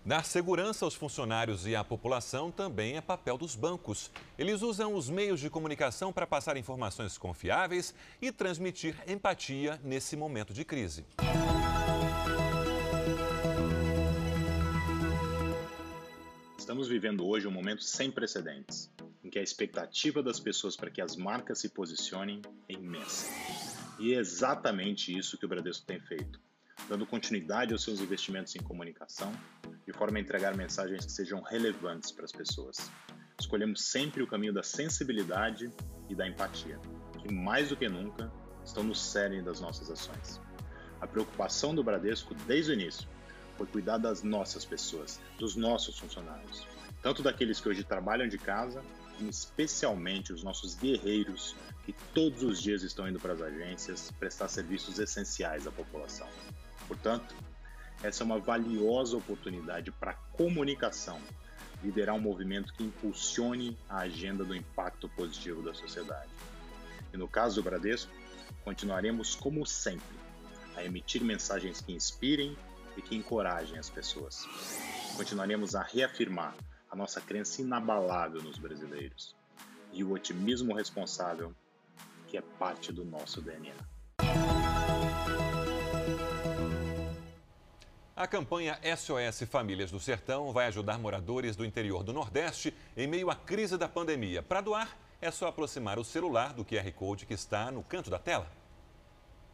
[0.05, 4.11] Dar segurança aos funcionários e à população também é papel dos bancos.
[4.37, 10.53] Eles usam os meios de comunicação para passar informações confiáveis e transmitir empatia nesse momento
[10.53, 11.05] de crise.
[16.57, 18.91] Estamos vivendo hoje um momento sem precedentes,
[19.23, 23.31] em que a expectativa das pessoas para que as marcas se posicionem é imensa.
[23.97, 26.41] E é exatamente isso que o Bradesco tem feito,
[26.87, 29.31] dando continuidade aos seus investimentos em comunicação,
[29.85, 32.89] de forma a entregar mensagens que sejam relevantes para as pessoas.
[33.39, 35.71] Escolhemos sempre o caminho da sensibilidade
[36.09, 36.79] e da empatia,
[37.21, 38.31] que mais do que nunca
[38.63, 40.41] estão no cerne das nossas ações.
[41.01, 43.07] A preocupação do Bradesco desde o início
[43.57, 46.65] foi cuidar das nossas pessoas, dos nossos funcionários,
[47.01, 48.81] tanto daqueles que hoje trabalham de casa,
[49.17, 54.47] como especialmente os nossos guerreiros que todos os dias estão indo para as agências prestar
[54.47, 56.27] serviços essenciais à população.
[56.93, 57.33] Portanto,
[58.03, 61.19] essa é uma valiosa oportunidade para comunicação,
[61.83, 66.29] liderar um movimento que impulsione a agenda do impacto positivo da sociedade.
[67.11, 68.11] E no caso do Bradesco,
[68.63, 70.15] continuaremos como sempre
[70.75, 72.55] a emitir mensagens que inspirem
[72.95, 74.45] e que encorajem as pessoas.
[75.17, 76.55] Continuaremos a reafirmar
[76.91, 79.35] a nossa crença inabalável nos brasileiros
[79.91, 81.55] e o otimismo responsável
[82.27, 83.73] que é parte do nosso DNA.
[88.15, 93.31] A campanha SOS Famílias do Sertão vai ajudar moradores do interior do Nordeste em meio
[93.31, 94.43] à crise da pandemia.
[94.43, 98.19] Para doar, é só aproximar o celular do QR Code que está no canto da
[98.19, 98.47] tela.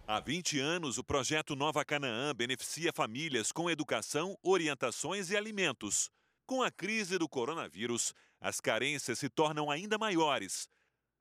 [0.05, 6.11] Há 20 anos, o projeto Nova Canaã beneficia famílias com educação, orientações e alimentos.
[6.45, 10.67] Com a crise do coronavírus, as carências se tornam ainda maiores.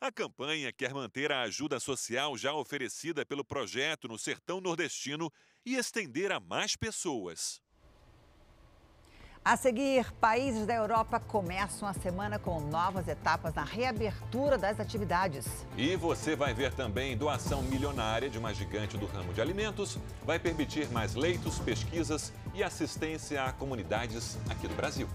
[0.01, 5.29] A campanha quer manter a ajuda social já oferecida pelo projeto no sertão nordestino
[5.67, 7.61] e estender a mais pessoas.
[9.45, 15.47] A seguir, países da Europa começam a semana com novas etapas na reabertura das atividades.
[15.77, 20.39] E você vai ver também doação milionária de uma gigante do ramo de alimentos, vai
[20.39, 25.09] permitir mais leitos, pesquisas e assistência a comunidades aqui do Brasil.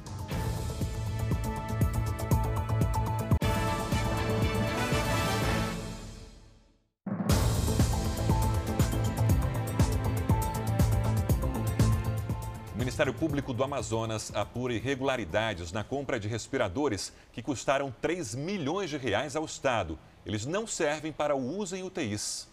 [13.04, 18.96] Ministério Público do Amazonas apura irregularidades na compra de respiradores que custaram 3 milhões de
[18.96, 20.00] reais ao Estado.
[20.26, 22.48] Eles não servem para o uso em UTIs.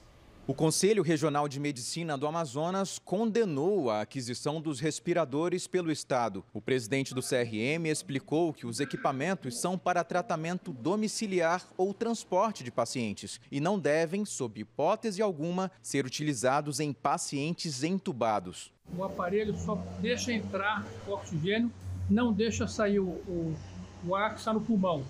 [0.50, 6.44] O Conselho Regional de Medicina do Amazonas condenou a aquisição dos respiradores pelo Estado.
[6.52, 12.72] O presidente do CRM explicou que os equipamentos são para tratamento domiciliar ou transporte de
[12.72, 18.72] pacientes e não devem, sob hipótese alguma, ser utilizados em pacientes entubados.
[18.98, 21.70] O aparelho só deixa entrar o oxigênio,
[22.10, 23.54] não deixa sair o, o,
[24.04, 25.04] o ar que está no pulmão.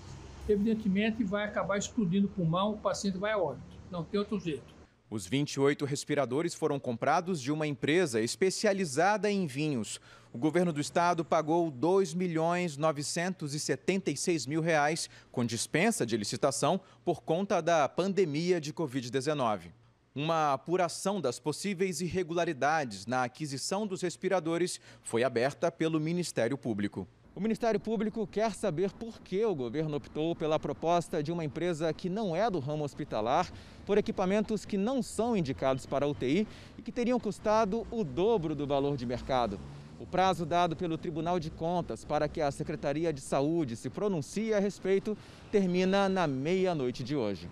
[0.47, 3.81] evidentemente vai acabar explodindo o pulmão, o paciente vai a óbito.
[3.91, 4.80] Não tem outro jeito.
[5.11, 10.01] Os 28 respiradores foram comprados de uma empresa especializada em vinhos.
[10.33, 17.23] O governo do estado pagou 2 milhões 976 mil reais com dispensa de licitação por
[17.23, 19.73] conta da pandemia de Covid-19.
[20.15, 27.09] Uma apuração das possíveis irregularidades na aquisição dos respiradores foi aberta pelo Ministério Público.
[27.33, 31.93] O Ministério Público quer saber por que o governo optou pela proposta de uma empresa
[31.93, 33.49] que não é do ramo hospitalar
[33.87, 38.67] por equipamentos que não são indicados para UTI e que teriam custado o dobro do
[38.67, 39.61] valor de mercado.
[40.01, 44.53] O prazo dado pelo Tribunal de Contas para que a Secretaria de Saúde se pronuncie
[44.53, 45.17] a respeito
[45.53, 47.49] termina na meia-noite de hoje.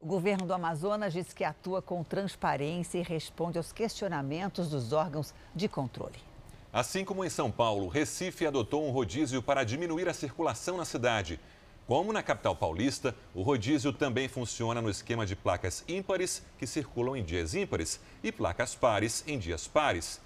[0.00, 5.34] O governo do Amazonas diz que atua com transparência e responde aos questionamentos dos órgãos
[5.54, 6.31] de controle.
[6.72, 11.38] Assim como em São Paulo, Recife adotou um rodízio para diminuir a circulação na cidade.
[11.86, 17.14] Como na capital paulista, o rodízio também funciona no esquema de placas ímpares que circulam
[17.14, 20.18] em dias ímpares e placas pares em dias pares.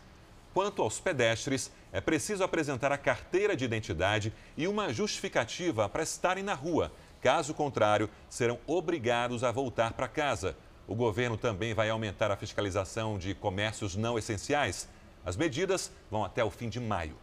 [0.55, 6.45] Quanto aos pedestres, é preciso apresentar a carteira de identidade e uma justificativa para estarem
[6.45, 6.93] na rua.
[7.21, 10.57] Caso contrário, serão obrigados a voltar para casa.
[10.87, 14.89] O governo também vai aumentar a fiscalização de comércios não essenciais.
[15.27, 17.17] As medidas vão até o fim de maio.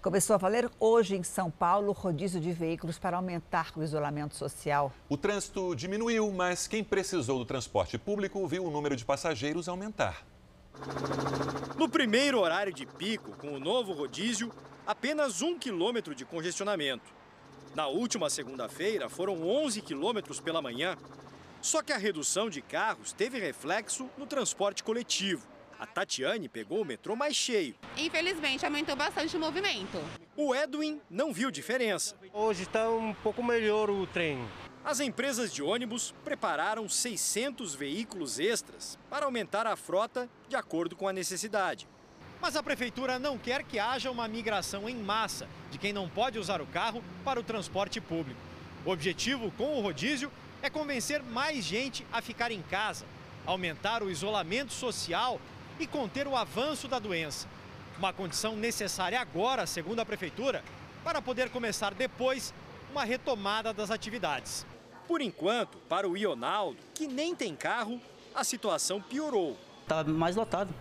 [0.00, 4.36] Começou a valer hoje em São Paulo o rodízio de veículos para aumentar o isolamento
[4.36, 4.92] social.
[5.08, 10.24] O trânsito diminuiu, mas quem precisou do transporte público viu o número de passageiros aumentar.
[11.76, 14.52] No primeiro horário de pico, com o novo rodízio,
[14.86, 17.12] apenas um quilômetro de congestionamento.
[17.74, 20.96] Na última segunda-feira, foram 11 quilômetros pela manhã.
[21.60, 25.57] Só que a redução de carros teve reflexo no transporte coletivo.
[25.78, 27.76] A Tatiane pegou o metrô mais cheio.
[27.96, 29.96] Infelizmente, aumentou bastante o movimento.
[30.36, 32.16] O Edwin não viu diferença.
[32.32, 34.44] Hoje está um pouco melhor o trem.
[34.84, 41.06] As empresas de ônibus prepararam 600 veículos extras para aumentar a frota de acordo com
[41.06, 41.86] a necessidade.
[42.40, 46.40] Mas a prefeitura não quer que haja uma migração em massa de quem não pode
[46.40, 48.40] usar o carro para o transporte público.
[48.84, 53.04] O objetivo com o rodízio é convencer mais gente a ficar em casa,
[53.46, 55.40] aumentar o isolamento social
[55.78, 57.46] e conter o avanço da doença.
[57.98, 60.62] Uma condição necessária agora, segundo a Prefeitura,
[61.02, 62.54] para poder começar depois
[62.90, 64.66] uma retomada das atividades.
[65.06, 68.00] Por enquanto, para o Ionaldo, que nem tem carro,
[68.34, 69.56] a situação piorou.
[69.82, 70.72] Está mais lotado.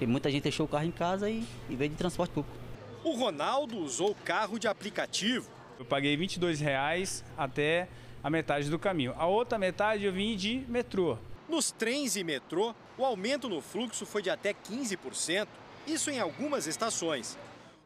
[0.00, 2.56] E muita gente deixou o carro em casa e, e veio de transporte público.
[3.04, 5.50] O Ronaldo usou carro de aplicativo.
[5.78, 7.88] Eu paguei 22 reais até
[8.22, 9.14] a metade do caminho.
[9.16, 11.18] A outra metade eu vim de metrô.
[11.48, 15.48] Nos trens e metrô, o aumento no fluxo foi de até 15%,
[15.88, 17.36] isso em algumas estações.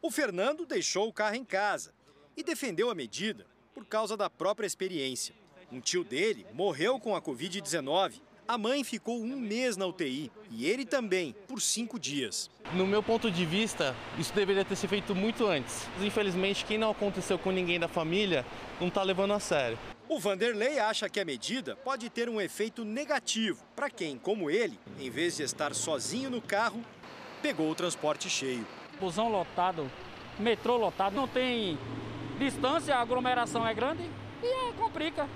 [0.03, 1.95] O Fernando deixou o carro em casa
[2.37, 5.35] e defendeu a medida por causa da própria experiência.
[5.73, 8.21] Um tio dele morreu com a Covid-19.
[8.47, 12.51] A mãe ficou um mês na UTI e ele também, por cinco dias.
[12.75, 15.89] No meu ponto de vista, isso deveria ter sido feito muito antes.
[15.99, 18.45] Infelizmente, quem não aconteceu com ninguém da família
[18.79, 19.79] não está levando a sério.
[20.09, 24.79] O Vanderlei acha que a medida pode ter um efeito negativo para quem, como ele,
[25.01, 26.81] em vez de estar sozinho no carro,
[27.43, 28.65] pegou o transporte cheio.
[29.01, 29.91] Busão lotado,
[30.39, 31.77] metrô lotado, não tem
[32.39, 34.09] distância, a aglomeração é grande
[34.45, 35.29] e é, complica.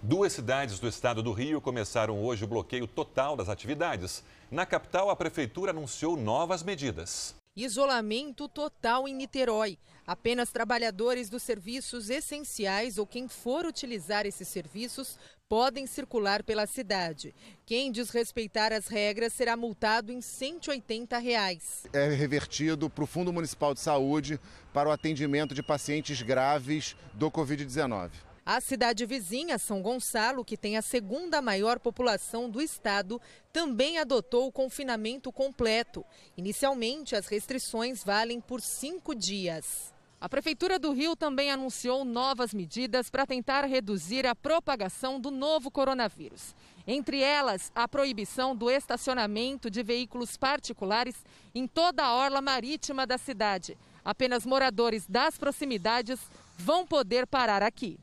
[0.00, 4.22] Duas cidades do estado do Rio começaram hoje o bloqueio total das atividades.
[4.52, 7.34] Na capital, a prefeitura anunciou novas medidas.
[7.54, 9.78] Isolamento total em Niterói.
[10.06, 15.18] Apenas trabalhadores dos serviços essenciais ou quem for utilizar esses serviços
[15.50, 17.34] podem circular pela cidade.
[17.66, 21.86] Quem desrespeitar as regras será multado em 180 reais.
[21.92, 24.40] É revertido para o Fundo Municipal de Saúde
[24.72, 28.31] para o atendimento de pacientes graves do Covid-19.
[28.44, 33.20] A cidade vizinha, São Gonçalo, que tem a segunda maior população do estado,
[33.52, 36.04] também adotou o confinamento completo.
[36.36, 39.94] Inicialmente, as restrições valem por cinco dias.
[40.20, 45.70] A Prefeitura do Rio também anunciou novas medidas para tentar reduzir a propagação do novo
[45.70, 46.52] coronavírus.
[46.84, 51.14] Entre elas, a proibição do estacionamento de veículos particulares
[51.54, 53.78] em toda a orla marítima da cidade.
[54.04, 56.18] Apenas moradores das proximidades
[56.58, 58.00] vão poder parar aqui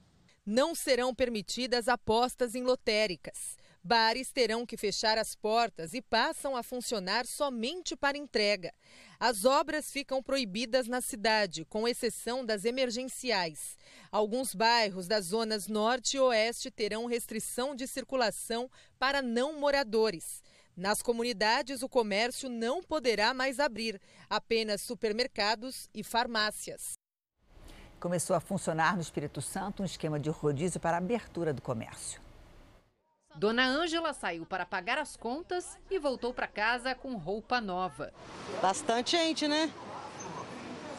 [0.49, 3.55] não serão permitidas apostas em lotéricas.
[3.83, 8.73] Bares terão que fechar as portas e passam a funcionar somente para entrega.
[9.19, 13.77] As obras ficam proibidas na cidade, com exceção das emergenciais.
[14.11, 20.41] Alguns bairros das zonas norte e oeste terão restrição de circulação para não moradores.
[20.75, 26.98] Nas comunidades, o comércio não poderá mais abrir, apenas supermercados e farmácias.
[27.99, 32.21] Começou a funcionar no Espírito Santo um esquema de rodízio para a abertura do comércio.
[33.35, 38.13] Dona Ângela saiu para pagar as contas e voltou para casa com roupa nova.
[38.61, 39.71] Bastante gente, né?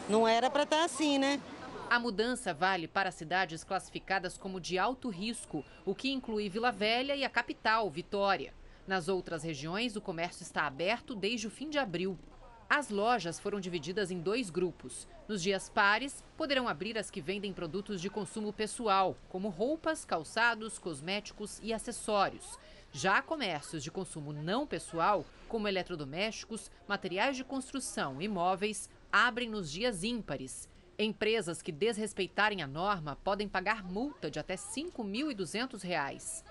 [0.07, 1.41] Não era para estar assim, né?
[1.89, 7.15] A mudança vale para cidades classificadas como de alto risco, o que inclui Vila Velha
[7.15, 8.53] e a capital, Vitória.
[8.87, 12.17] Nas outras regiões, o comércio está aberto desde o fim de abril.
[12.69, 15.07] As lojas foram divididas em dois grupos.
[15.31, 20.77] Nos dias pares, poderão abrir as que vendem produtos de consumo pessoal, como roupas, calçados,
[20.77, 22.59] cosméticos e acessórios.
[22.91, 29.71] Já comércios de consumo não pessoal, como eletrodomésticos, materiais de construção e móveis, abrem nos
[29.71, 30.67] dias ímpares.
[30.99, 36.43] Empresas que desrespeitarem a norma podem pagar multa de até R$ 5.200.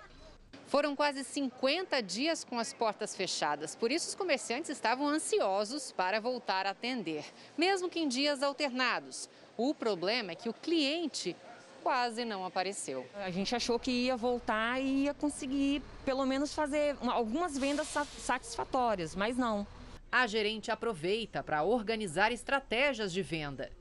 [0.70, 6.20] Foram quase 50 dias com as portas fechadas, por isso os comerciantes estavam ansiosos para
[6.20, 7.24] voltar a atender,
[7.58, 9.28] mesmo que em dias alternados.
[9.56, 11.34] O problema é que o cliente
[11.82, 13.04] quase não apareceu.
[13.16, 19.16] A gente achou que ia voltar e ia conseguir, pelo menos, fazer algumas vendas satisfatórias,
[19.16, 19.66] mas não.
[20.12, 23.72] A gerente aproveita para organizar estratégias de venda.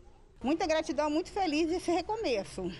[0.43, 2.71] Muita gratidão, muito feliz desse recomeço.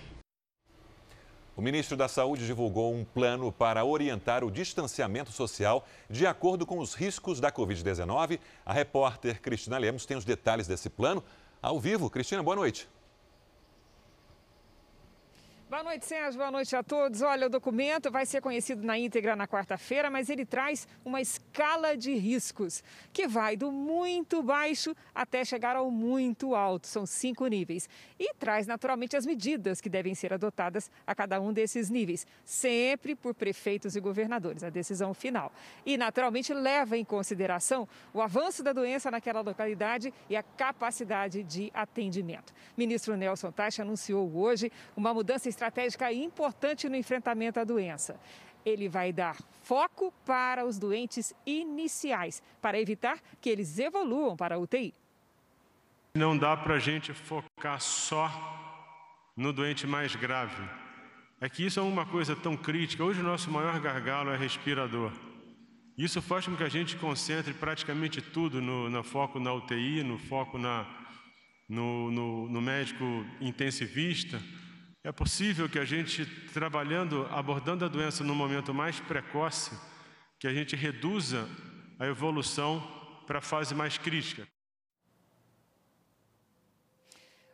[1.60, 6.80] O ministro da Saúde divulgou um plano para orientar o distanciamento social de acordo com
[6.80, 8.40] os riscos da Covid-19.
[8.66, 11.22] A repórter Cristina Lemos tem os detalhes desse plano
[11.62, 12.10] ao vivo.
[12.10, 12.88] Cristina, boa noite.
[15.70, 16.40] Boa noite, Sérgio.
[16.40, 17.22] Boa noite a todos.
[17.22, 21.96] Olha, o documento vai ser conhecido na íntegra na quarta-feira, mas ele traz uma escala
[21.96, 26.88] de riscos que vai do muito baixo até chegar ao muito alto.
[26.88, 27.88] São cinco níveis.
[28.20, 33.16] E traz naturalmente as medidas que devem ser adotadas a cada um desses níveis, sempre
[33.16, 35.52] por prefeitos e governadores, a decisão final.
[35.86, 41.70] E naturalmente leva em consideração o avanço da doença naquela localidade e a capacidade de
[41.76, 42.56] atendimento.
[42.76, 48.18] Ministro Nelson Taixa anunciou hoje uma mudança estratégica importante no enfrentamento à doença.
[48.66, 54.58] Ele vai dar foco para os doentes iniciais, para evitar que eles evoluam para a
[54.58, 54.94] UTI.
[56.16, 58.28] Não dá para a gente focar só
[59.36, 60.64] no doente mais grave.
[61.42, 63.04] É que isso é uma coisa tão crítica.
[63.04, 65.12] Hoje o nosso maior gargalo é respirador.
[65.98, 70.18] Isso faz com que a gente concentre praticamente tudo no, no foco na UTI, no
[70.18, 70.86] foco na,
[71.68, 73.04] no, no, no médico
[73.40, 74.42] intensivista,
[75.04, 79.72] é possível que a gente, trabalhando, abordando a doença no momento mais precoce,
[80.38, 81.48] que a gente reduza
[81.98, 82.82] a evolução
[83.26, 84.48] para a fase mais crítica.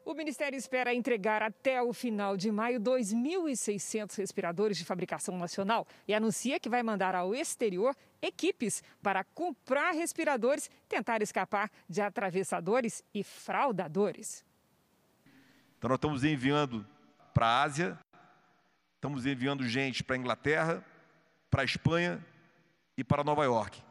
[0.04, 6.14] O Ministério espera entregar até o final de maio 2.600 respiradores de fabricação nacional e
[6.14, 13.24] anuncia que vai mandar ao exterior equipes para comprar respiradores tentar escapar de atravessadores e
[13.24, 14.46] fraudadores.
[15.80, 16.86] Então, nós estamos enviando
[17.36, 18.00] para a Ásia,
[18.96, 20.82] estamos enviando gente para a Inglaterra,
[21.52, 22.26] para a Espanha
[22.98, 23.84] e para Nova York.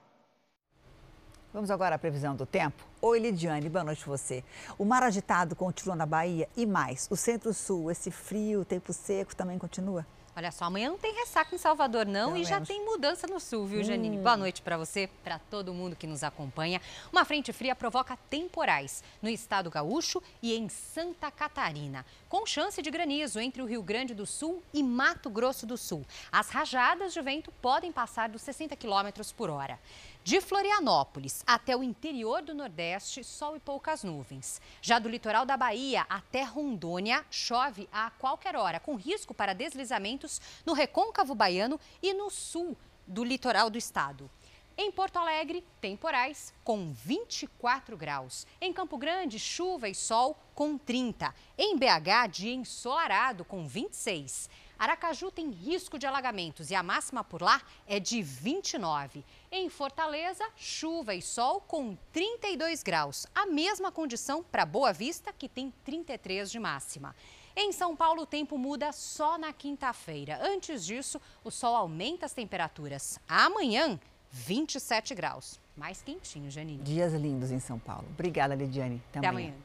[1.52, 2.82] Vamos agora à previsão do tempo.
[3.02, 4.42] Oi, Lidiane, boa noite você.
[4.78, 9.58] O mar agitado continua na Bahia e mais, o centro-sul, esse frio, tempo seco também
[9.58, 10.06] continua?
[10.36, 13.66] Olha só, amanhã não tem ressaca em Salvador, não, e já tem mudança no sul,
[13.66, 14.18] viu, Janine?
[14.18, 14.22] Hum.
[14.22, 16.82] Boa noite para você, para todo mundo que nos acompanha.
[17.12, 22.90] Uma frente fria provoca temporais no estado gaúcho e em Santa Catarina, com chance de
[22.90, 26.04] granizo entre o Rio Grande do Sul e Mato Grosso do Sul.
[26.32, 29.78] As rajadas de vento podem passar dos 60 km por hora.
[30.24, 34.58] De Florianópolis até o interior do Nordeste, sol e poucas nuvens.
[34.80, 40.40] Já do litoral da Bahia até Rondônia, chove a qualquer hora, com risco para deslizamentos
[40.64, 42.74] no recôncavo baiano e no sul
[43.06, 44.30] do litoral do estado.
[44.78, 48.46] Em Porto Alegre, temporais com 24 graus.
[48.58, 51.34] Em Campo Grande, chuva e sol com 30.
[51.58, 54.48] Em BH, dia ensolarado com 26.
[54.76, 59.24] Aracaju tem risco de alagamentos e a máxima por lá é de 29.
[59.56, 65.48] Em Fortaleza, chuva e sol com 32 graus, a mesma condição para Boa Vista, que
[65.48, 67.14] tem 33 de máxima.
[67.54, 70.40] Em São Paulo, o tempo muda só na quinta-feira.
[70.42, 73.20] Antes disso, o sol aumenta as temperaturas.
[73.28, 73.96] Amanhã,
[74.32, 75.60] 27 graus.
[75.76, 76.82] Mais quentinho, Janine.
[76.82, 78.08] Dias lindos em São Paulo.
[78.10, 79.00] Obrigada, Lidiane.
[79.10, 79.50] Até, Até amanhã.
[79.50, 79.62] amanhã.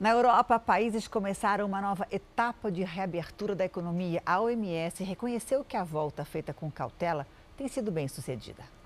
[0.00, 4.20] Na Europa, países começaram uma nova etapa de reabertura da economia.
[4.26, 7.24] A OMS reconheceu que a volta feita com cautela
[7.56, 8.79] tem sido bem sucedida.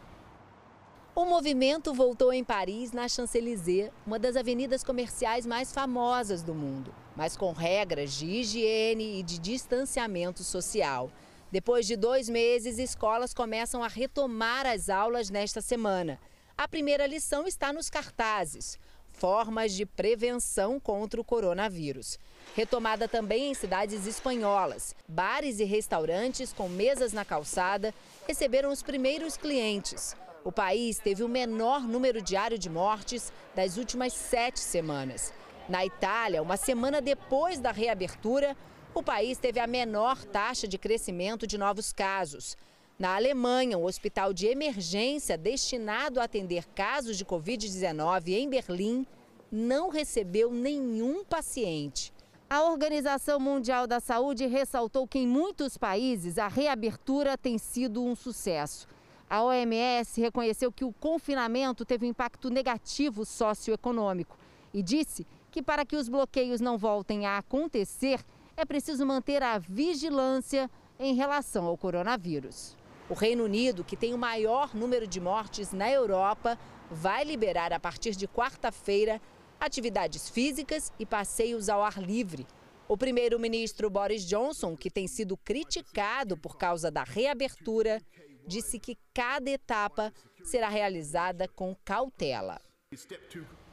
[1.17, 6.93] O movimento voltou em Paris, na Champs-Élysées, uma das avenidas comerciais mais famosas do mundo,
[7.15, 11.09] mas com regras de higiene e de distanciamento social.
[11.53, 16.19] Depois de dois meses, escolas começam a retomar as aulas nesta semana.
[16.59, 18.77] A primeira lição está nos cartazes.
[19.13, 22.19] formas de prevenção contra o coronavírus.
[22.57, 24.93] Retomada também em cidades espanholas.
[25.09, 27.95] Bares e restaurantes com mesas na calçada
[28.27, 30.17] receberam os primeiros clientes.
[30.45, 35.33] O país teve o menor número diário de mortes das últimas sete semanas.
[35.67, 38.55] Na Itália, uma semana depois da reabertura,
[38.95, 42.59] o país teve a menor taxa de crescimento de novos casos.
[42.99, 49.07] Na Alemanha, um hospital de emergência destinado a atender casos de Covid-19 em Berlim
[49.51, 52.13] não recebeu nenhum paciente.
[52.51, 58.15] A Organização Mundial da Saúde ressaltou que em muitos países a reabertura tem sido um
[58.15, 58.87] sucesso.
[59.35, 64.39] A OMS reconheceu que o confinamento teve um impacto negativo socioeconômico
[64.73, 68.25] e disse que para que os bloqueios não voltem a acontecer,
[68.57, 70.71] é preciso manter a vigilância
[71.01, 72.77] em relação ao coronavírus.
[73.11, 76.57] O Reino Unido, que tem o maior número de mortes na Europa,
[76.89, 79.21] vai liberar a partir de quarta-feira
[79.59, 82.47] atividades físicas e passeios ao ar livre.
[82.87, 88.01] O primeiro-ministro Boris Johnson, que tem sido criticado por causa da reabertura,
[88.47, 92.61] disse que cada etapa será realizada com cautela.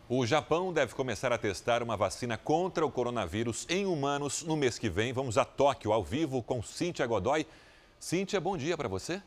[0.09, 4.77] O Japão deve começar a testar uma vacina contra o coronavírus em humanos no mês
[4.77, 5.13] que vem.
[5.13, 7.45] Vamos a Tóquio ao vivo com Cíntia Godoy.
[7.99, 9.21] Cíntia, bom dia para você.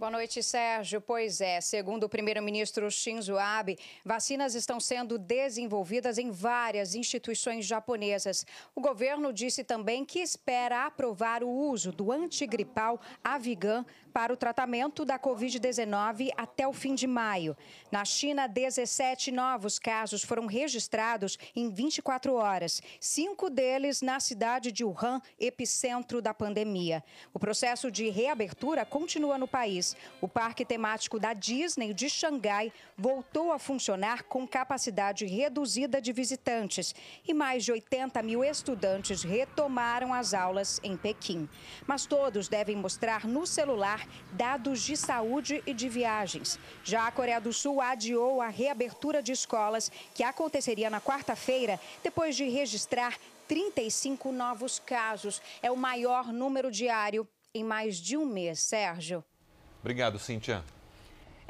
[0.00, 0.98] Boa noite, Sérgio.
[0.98, 8.46] Pois é, segundo o primeiro-ministro Shinzo Abe, vacinas estão sendo desenvolvidas em várias instituições japonesas.
[8.74, 15.04] O governo disse também que espera aprovar o uso do antigripal Avigan para o tratamento
[15.04, 17.56] da Covid-19 até o fim de maio.
[17.90, 24.84] Na China, 17 novos casos foram registrados em 24 horas, cinco deles na cidade de
[24.84, 27.02] Wuhan, epicentro da pandemia.
[27.32, 29.96] O processo de reabertura continua no país.
[30.20, 36.94] O parque temático da Disney de Xangai voltou a funcionar com capacidade reduzida de visitantes
[37.26, 41.48] e mais de 80 mil estudantes retomaram as aulas em Pequim.
[41.86, 43.99] Mas todos devem mostrar no celular
[44.32, 46.58] dados de saúde e de viagens.
[46.84, 52.36] Já a Coreia do Sul adiou a reabertura de escolas, que aconteceria na quarta-feira, depois
[52.36, 55.42] de registrar 35 novos casos.
[55.62, 58.60] É o maior número diário em mais de um mês.
[58.60, 59.24] Sérgio.
[59.80, 60.64] Obrigado, Cíntia.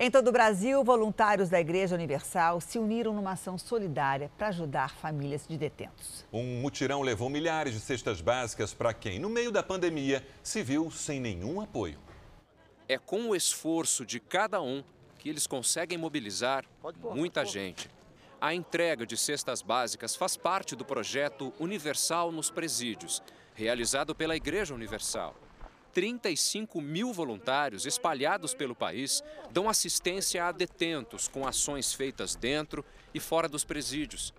[0.02, 4.94] Em todo o Brasil, voluntários da Igreja Universal se uniram numa ação solidária para ajudar
[4.96, 6.24] famílias de detentos.
[6.32, 10.90] Um mutirão levou milhares de cestas básicas para quem, no meio da pandemia, se viu
[10.90, 11.98] sem nenhum apoio.
[12.90, 14.82] É com o esforço de cada um
[15.16, 16.64] que eles conseguem mobilizar
[17.14, 17.88] muita gente.
[18.40, 23.22] A entrega de cestas básicas faz parte do projeto Universal nos Presídios,
[23.54, 25.36] realizado pela Igreja Universal.
[25.92, 29.22] 35 mil voluntários espalhados pelo país
[29.52, 32.84] dão assistência a detentos com ações feitas dentro
[33.14, 34.34] e fora dos presídios.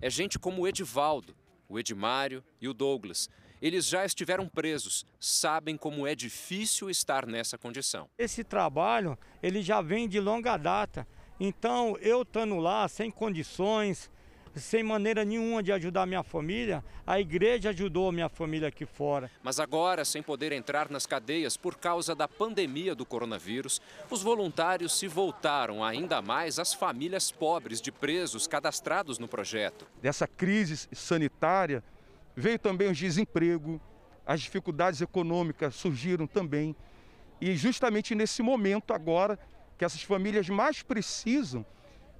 [0.00, 1.34] É gente como o Edivaldo,
[1.68, 3.28] o Edmário e o Douglas,
[3.60, 8.08] eles já estiveram presos, sabem como é difícil estar nessa condição.
[8.18, 11.06] Esse trabalho, ele já vem de longa data.
[11.38, 14.10] Então, eu estando lá sem condições,
[14.54, 19.30] sem maneira nenhuma de ajudar minha família, a igreja ajudou minha família aqui fora.
[19.42, 23.80] Mas agora, sem poder entrar nas cadeias por causa da pandemia do coronavírus,
[24.10, 29.86] os voluntários se voltaram ainda mais às famílias pobres de presos cadastrados no projeto.
[30.02, 31.82] Dessa crise sanitária,
[32.36, 33.80] Veio também o desemprego,
[34.26, 36.74] as dificuldades econômicas surgiram também.
[37.40, 39.38] E justamente nesse momento agora
[39.76, 41.64] que essas famílias mais precisam,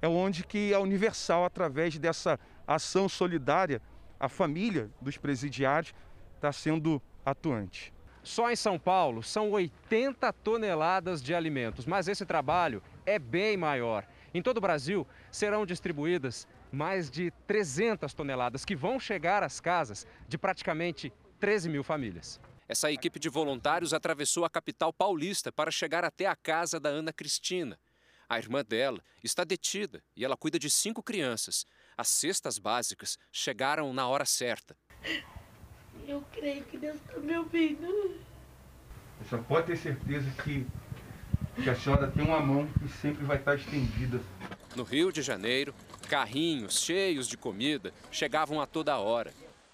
[0.01, 3.81] é onde que a Universal, através dessa ação solidária,
[4.19, 5.93] a família dos presidiários
[6.35, 7.93] está sendo atuante.
[8.23, 14.05] Só em São Paulo são 80 toneladas de alimentos, mas esse trabalho é bem maior.
[14.33, 20.07] Em todo o Brasil serão distribuídas mais de 300 toneladas que vão chegar às casas
[20.27, 22.39] de praticamente 13 mil famílias.
[22.67, 27.11] Essa equipe de voluntários atravessou a capital paulista para chegar até a casa da Ana
[27.11, 27.77] Cristina.
[28.29, 31.65] A irmã dela está detida e ela cuida de cinco crianças.
[31.97, 34.77] As cestas básicas chegaram na hora certa.
[36.07, 38.21] Eu creio que Deus está me ouvindo.
[39.19, 40.65] Você só pode ter certeza que,
[41.61, 44.21] que a senhora tem uma mão que sempre vai estar estendida.
[44.73, 45.75] No Rio de Janeiro,
[46.07, 49.33] Carrinhos cheios de comida chegavam a toda hora.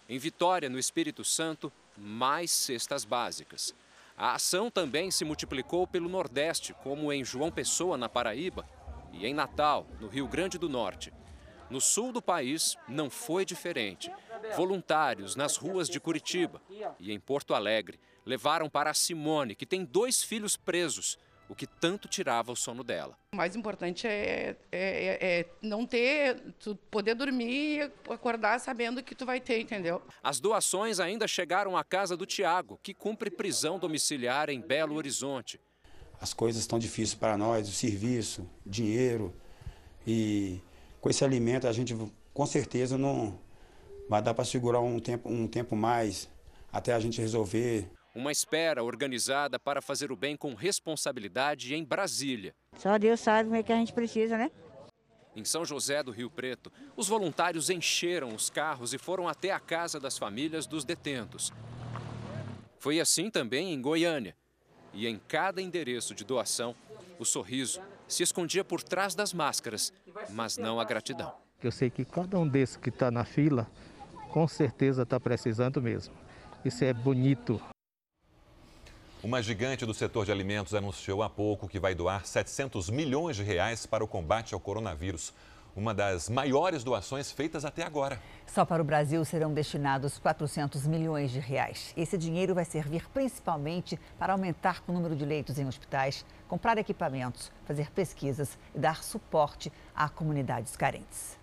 [0.09, 3.75] Em Vitória, no Espírito Santo, mais cestas básicas.
[4.17, 8.67] A ação também se multiplicou pelo Nordeste, como em João Pessoa, na Paraíba,
[9.13, 11.13] e em Natal, no Rio Grande do Norte.
[11.69, 14.11] No sul do país, não foi diferente.
[14.55, 16.59] Voluntários nas ruas de Curitiba
[16.99, 21.19] e em Porto Alegre levaram para a Simone, que tem dois filhos presos,
[21.49, 23.17] o que tanto tirava o sono dela.
[23.33, 29.01] O mais importante é, é, é, é não ter, tu poder dormir e acordar sabendo
[29.01, 30.01] que tu vai ter, entendeu?
[30.21, 35.59] As doações ainda chegaram à casa do Tiago, que cumpre prisão domiciliar em Belo Horizonte.
[36.19, 39.33] As coisas estão difíceis para nós, o serviço, dinheiro.
[40.05, 40.59] E
[40.99, 41.95] com esse alimento a gente
[42.33, 43.39] com certeza não
[44.09, 46.29] vai dar para segurar um tempo, um tempo mais
[46.71, 52.55] até a gente resolver uma espera organizada para fazer o bem com responsabilidade em Brasília.
[52.75, 54.49] Só Deus sabe o é que a gente precisa, né?
[55.35, 59.59] Em São José do Rio Preto, os voluntários encheram os carros e foram até a
[59.59, 61.53] casa das famílias dos detentos.
[62.79, 64.35] Foi assim também em Goiânia.
[64.93, 66.75] E em cada endereço de doação,
[67.19, 69.93] o sorriso se escondia por trás das máscaras,
[70.31, 71.35] mas não a gratidão.
[71.61, 73.69] Eu sei que cada um desses que está na fila,
[74.31, 76.15] com certeza está precisando mesmo.
[76.65, 77.61] Isso é bonito.
[79.27, 83.43] Uma gigante do setor de alimentos anunciou há pouco que vai doar 700 milhões de
[83.43, 85.33] reais para o combate ao coronavírus.
[85.75, 88.21] Uma das maiores doações feitas até agora.
[88.45, 91.93] Só para o Brasil serão destinados 400 milhões de reais.
[91.97, 97.51] Esse dinheiro vai servir principalmente para aumentar o número de leitos em hospitais, comprar equipamentos,
[97.65, 101.37] fazer pesquisas e dar suporte a comunidades carentes.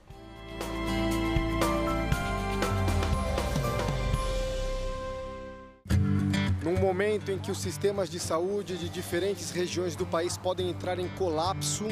[6.64, 10.98] Num momento em que os sistemas de saúde de diferentes regiões do país podem entrar
[10.98, 11.84] em colapso,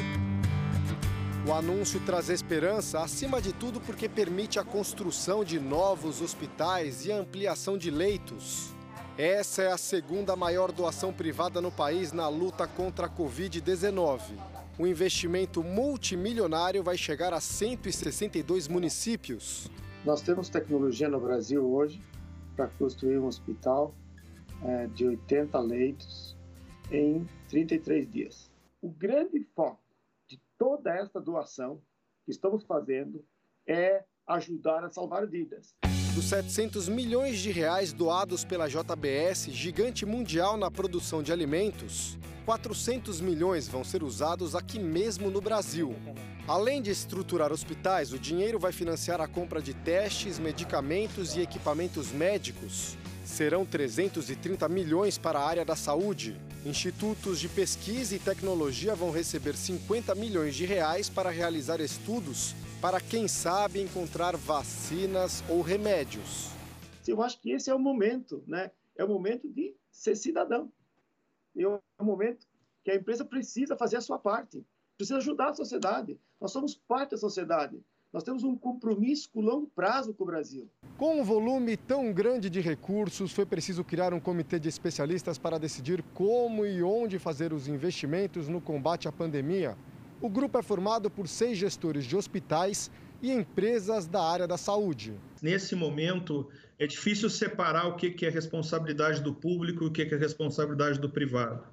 [1.47, 7.11] o anúncio traz esperança, acima de tudo porque permite a construção de novos hospitais e
[7.11, 8.73] a ampliação de leitos.
[9.15, 14.21] Essa é a segunda maior doação privada no país na luta contra a Covid-19.
[14.79, 19.69] O investimento multimilionário vai chegar a 162 municípios.
[20.03, 22.01] Nós temos tecnologia no Brasil hoje
[22.55, 23.93] para construir um hospital
[24.61, 26.35] é, de 80 leitos
[26.91, 28.51] em 33 dias.
[28.81, 29.81] O grande foco
[30.27, 31.81] de toda esta doação
[32.25, 33.23] que estamos fazendo
[33.67, 35.75] é ajudar a salvar vidas.
[36.13, 43.19] Dos 700 milhões de reais doados pela JBS, gigante mundial na produção de alimentos, 400
[43.19, 45.95] milhões vão ser usados aqui mesmo no Brasil.
[46.47, 52.11] Além de estruturar hospitais, o dinheiro vai financiar a compra de testes, medicamentos e equipamentos
[52.11, 56.35] médicos, Serão 330 milhões para a área da saúde.
[56.65, 62.53] Institutos de pesquisa e tecnologia vão receber 50 milhões de reais para realizar estudos
[62.83, 66.49] para, quem sabe, encontrar vacinas ou remédios.
[67.07, 68.71] Eu acho que esse é o momento, né?
[68.97, 70.69] É o momento de ser cidadão.
[71.57, 72.45] É o momento
[72.83, 74.65] que a empresa precisa fazer a sua parte,
[74.97, 76.19] precisa ajudar a sociedade.
[76.41, 77.81] Nós somos parte da sociedade.
[78.13, 80.69] Nós temos um compromisso com longo prazo com o Brasil.
[80.99, 85.57] Com um volume tão grande de recursos, foi preciso criar um comitê de especialistas para
[85.57, 89.75] decidir como e onde fazer os investimentos no combate à pandemia.
[90.21, 95.19] O grupo é formado por seis gestores de hospitais e empresas da área da saúde.
[95.41, 96.47] Nesse momento,
[96.77, 101.09] é difícil separar o que é responsabilidade do público e o que é responsabilidade do
[101.09, 101.63] privado.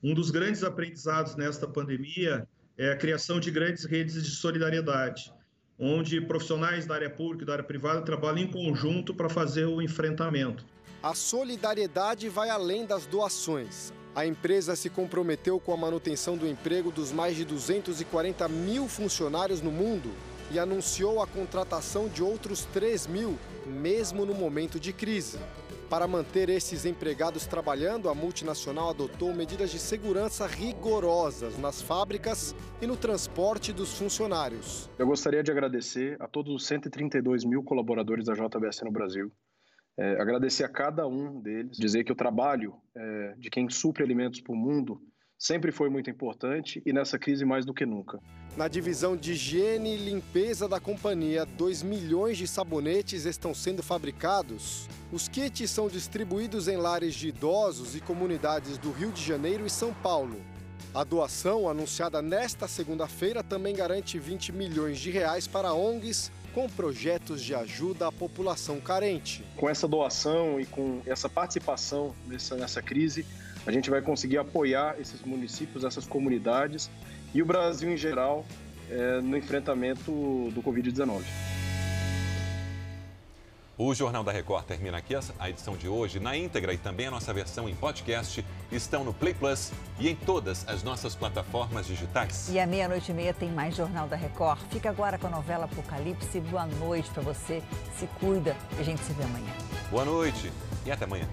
[0.00, 2.46] Um dos grandes aprendizados nesta pandemia
[2.78, 5.32] é a criação de grandes redes de solidariedade
[5.80, 9.80] onde profissionais da área pública e da área privada trabalham em conjunto para fazer o
[9.80, 10.62] enfrentamento.
[11.02, 13.90] A solidariedade vai além das doações.
[14.14, 19.62] A empresa se comprometeu com a manutenção do emprego dos mais de 240 mil funcionários
[19.62, 20.10] no mundo
[20.50, 25.38] e anunciou a contratação de outros 3 mil, mesmo no momento de crise.
[25.90, 32.86] Para manter esses empregados trabalhando, a multinacional adotou medidas de segurança rigorosas nas fábricas e
[32.86, 34.88] no transporte dos funcionários.
[34.96, 39.32] Eu gostaria de agradecer a todos os 132 mil colaboradores da JBS no Brasil.
[39.98, 44.40] É, agradecer a cada um deles, dizer que o trabalho é, de quem supre alimentos
[44.40, 45.02] para o mundo
[45.40, 48.20] sempre foi muito importante e nessa crise mais do que nunca.
[48.58, 54.86] Na divisão de higiene e limpeza da companhia, 2 milhões de sabonetes estão sendo fabricados.
[55.10, 59.70] Os kits são distribuídos em lares de idosos e comunidades do Rio de Janeiro e
[59.70, 60.36] São Paulo.
[60.92, 67.42] A doação, anunciada nesta segunda-feira, também garante 20 milhões de reais para ONGs com projetos
[67.42, 69.44] de ajuda à população carente.
[69.56, 73.24] Com essa doação e com essa participação nessa, nessa crise,
[73.66, 76.90] a gente vai conseguir apoiar esses municípios, essas comunidades
[77.34, 78.44] e o Brasil em geral
[78.90, 80.10] é, no enfrentamento
[80.52, 81.22] do Covid-19.
[83.82, 85.14] O Jornal da Record termina aqui.
[85.38, 89.14] A edição de hoje, na íntegra e também a nossa versão em podcast, estão no
[89.14, 92.50] Play Plus e em todas as nossas plataformas digitais.
[92.52, 94.60] E à meia-noite e meia tem mais Jornal da Record.
[94.70, 96.40] Fica agora com a novela Apocalipse.
[96.40, 97.62] Boa noite para você.
[97.96, 99.52] Se cuida e a gente se vê amanhã.
[99.90, 100.52] Boa noite
[100.84, 101.26] e até amanhã.